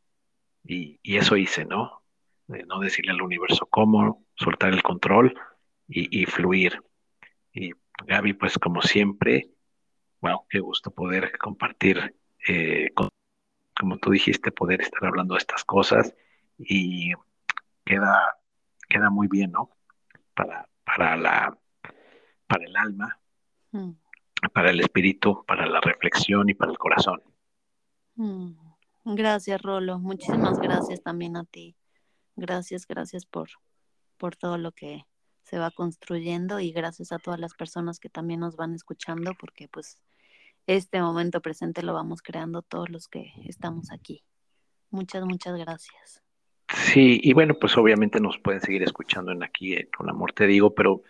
y, 0.64 0.99
y 1.03 1.16
eso 1.16 1.37
hice, 1.37 1.64
¿no? 1.64 2.03
De 2.47 2.64
no 2.64 2.81
decirle 2.81 3.12
al 3.12 3.23
universo 3.23 3.66
cómo, 3.66 4.27
soltar 4.35 4.73
el 4.73 4.83
control, 4.83 5.38
y, 5.88 6.25
fluir. 6.27 6.83
Y 7.53 7.73
Gaby, 8.07 8.35
pues 8.35 8.59
como 8.59 8.83
siempre, 8.83 9.51
wow, 10.20 10.47
qué 10.49 10.61
gusto 10.61 10.90
poder 10.90 11.37
compartir, 11.38 12.16
eh, 12.49 12.90
como 12.94 13.99
tú 13.99 14.11
dijiste, 14.11 14.51
poder 14.51 14.81
estar 14.81 15.07
hablando 15.07 15.35
de 15.35 15.38
estas 15.38 15.64
cosas 15.64 16.14
y 16.59 17.12
queda, 17.85 18.38
queda 18.88 19.11
muy 19.11 19.29
bien, 19.29 19.53
¿no? 19.53 19.70
Para, 20.35 20.68
para, 20.85 21.16
la, 21.16 21.59
para 22.47 22.64
el 22.64 22.77
alma, 22.77 23.20
mm. 23.73 23.90
para 24.53 24.70
el 24.70 24.81
espíritu, 24.81 25.44
para 25.47 25.66
la 25.66 25.81
reflexión 25.81 26.49
y 26.49 26.55
para 26.55 26.73
el 26.73 26.79
corazón. 26.79 27.23
Mm. 28.16 28.53
Gracias, 29.05 29.61
Rolo. 29.61 29.99
Muchísimas 29.99 30.59
gracias 30.59 31.03
también 31.03 31.37
a 31.37 31.44
ti. 31.44 31.77
Gracias, 32.37 32.87
gracias 32.87 33.27
por, 33.27 33.51
por 34.16 34.35
todo 34.35 34.57
lo 34.57 34.73
que 34.73 35.05
se 35.44 35.59
va 35.59 35.70
construyendo 35.70 36.61
y 36.61 36.72
gracias 36.72 37.12
a 37.12 37.18
todas 37.18 37.38
las 37.38 37.54
personas 37.54 38.00
que 38.00 38.09
también 38.09 38.40
nos 38.40 38.57
van 38.57 38.74
escuchando 38.74 39.33
porque 39.38 39.68
pues 39.68 39.98
este 40.66 41.00
momento 41.00 41.40
presente 41.40 41.83
lo 41.83 41.94
vamos 41.94 42.22
creando 42.22 42.62
todos 42.62 42.90
los 42.90 43.09
que 43.09 43.33
estamos 43.44 43.92
aquí. 43.92 44.24
Muchas, 44.90 45.24
muchas 45.24 45.57
gracias. 45.59 46.22
Sí, 46.74 47.20
y 47.22 47.33
bueno, 47.35 47.54
pues 47.61 47.76
obviamente 47.76 48.20
nos 48.20 48.38
pueden 48.38 48.61
seguir 48.61 48.83
escuchando 48.83 49.33
en 49.33 49.42
aquí, 49.42 49.76
Con 49.96 50.09
Amor 50.09 50.33
Te 50.33 50.46
Digo, 50.46 50.74
pero 50.74 51.02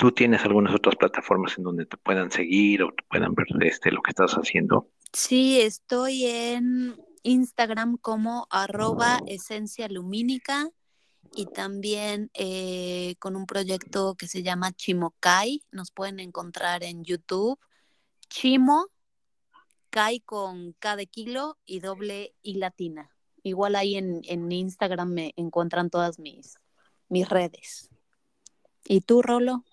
¿Tú 0.00 0.12
tienes 0.12 0.42
algunas 0.46 0.74
otras 0.74 0.96
plataformas 0.96 1.58
en 1.58 1.64
donde 1.64 1.84
te 1.84 1.98
puedan 1.98 2.30
seguir 2.30 2.82
o 2.82 2.90
te 2.90 3.02
puedan 3.10 3.34
ver 3.34 3.46
este, 3.60 3.92
lo 3.92 4.00
que 4.00 4.12
estás 4.12 4.32
haciendo? 4.32 4.88
Sí, 5.12 5.60
estoy 5.60 6.24
en 6.24 6.96
Instagram 7.22 7.98
como 7.98 8.46
arroba 8.48 9.20
esencia 9.26 9.90
lumínica 9.90 10.70
y 11.34 11.46
también 11.46 12.30
eh, 12.34 13.14
con 13.18 13.36
un 13.36 13.46
proyecto 13.46 14.14
que 14.16 14.26
se 14.26 14.42
llama 14.42 14.72
Chimokai. 14.72 15.62
Nos 15.70 15.90
pueden 15.90 16.20
encontrar 16.20 16.82
en 16.82 17.04
YouTube. 17.04 17.58
Chimo, 18.28 18.86
Kai 19.90 20.20
con 20.20 20.72
K 20.78 20.96
de 20.96 21.06
kilo 21.06 21.58
y 21.66 21.80
doble 21.80 22.34
y 22.42 22.54
latina. 22.54 23.10
Igual 23.42 23.76
ahí 23.76 23.96
en, 23.96 24.20
en 24.24 24.50
Instagram 24.50 25.12
me 25.12 25.32
encuentran 25.36 25.90
todas 25.90 26.18
mis, 26.18 26.58
mis 27.08 27.28
redes. 27.28 27.88
¿Y 28.84 29.00
tú, 29.00 29.22
Rolo? 29.22 29.64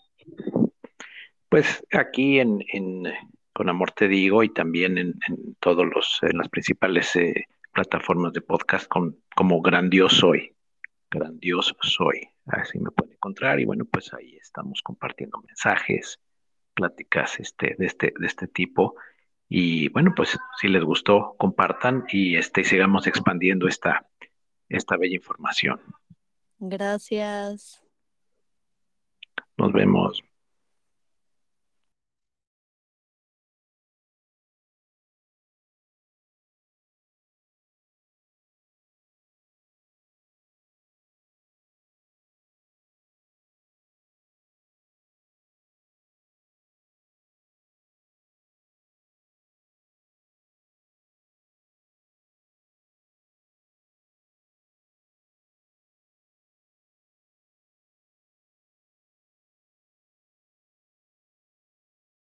Pues 1.50 1.84
aquí 1.92 2.40
en, 2.40 2.64
en 2.74 3.04
Con 3.54 3.70
Amor 3.70 3.92
Te 3.92 4.08
Digo 4.08 4.44
y 4.44 4.54
también 4.54 4.98
en, 4.98 5.14
en 5.28 5.56
todos 5.60 5.86
los, 5.86 6.20
en 6.22 6.38
las 6.38 6.50
principales 6.50 7.16
eh, 7.16 7.46
plataformas 7.74 8.34
de 8.34 8.42
podcast 8.42 8.88
con, 8.88 9.22
como 9.36 9.62
Grandioso 9.62 10.16
Soy. 10.16 10.57
Grandioso 11.10 11.76
Soy. 11.82 12.30
Así 12.46 12.80
me 12.80 12.92
pueden 12.92 13.14
encontrar 13.14 13.60
y 13.60 13.66
bueno, 13.66 13.86
pues 13.86 14.14
ahí 14.14 14.36
estamos 14.38 14.82
compartiendo 14.82 15.40
mensajes, 15.46 16.20
pláticas 16.74 17.40
este, 17.40 17.76
de, 17.78 17.86
este, 17.86 18.14
de 18.18 18.28
este 18.28 18.48
tipo. 18.48 18.96
Y 19.50 19.90
bueno, 19.90 20.14
pues 20.16 20.38
si 20.60 20.68
les 20.68 20.84
gustó, 20.84 21.36
compartan 21.38 22.06
y 22.10 22.36
este, 22.36 22.64
sigamos 22.64 23.08
expandiendo 23.08 23.68
esta, 23.68 24.08
esta 24.70 24.98
bella 24.98 25.16
información. 25.16 25.80
Gracias. 26.60 27.82
Nos 29.58 29.72
vemos. 29.72 30.27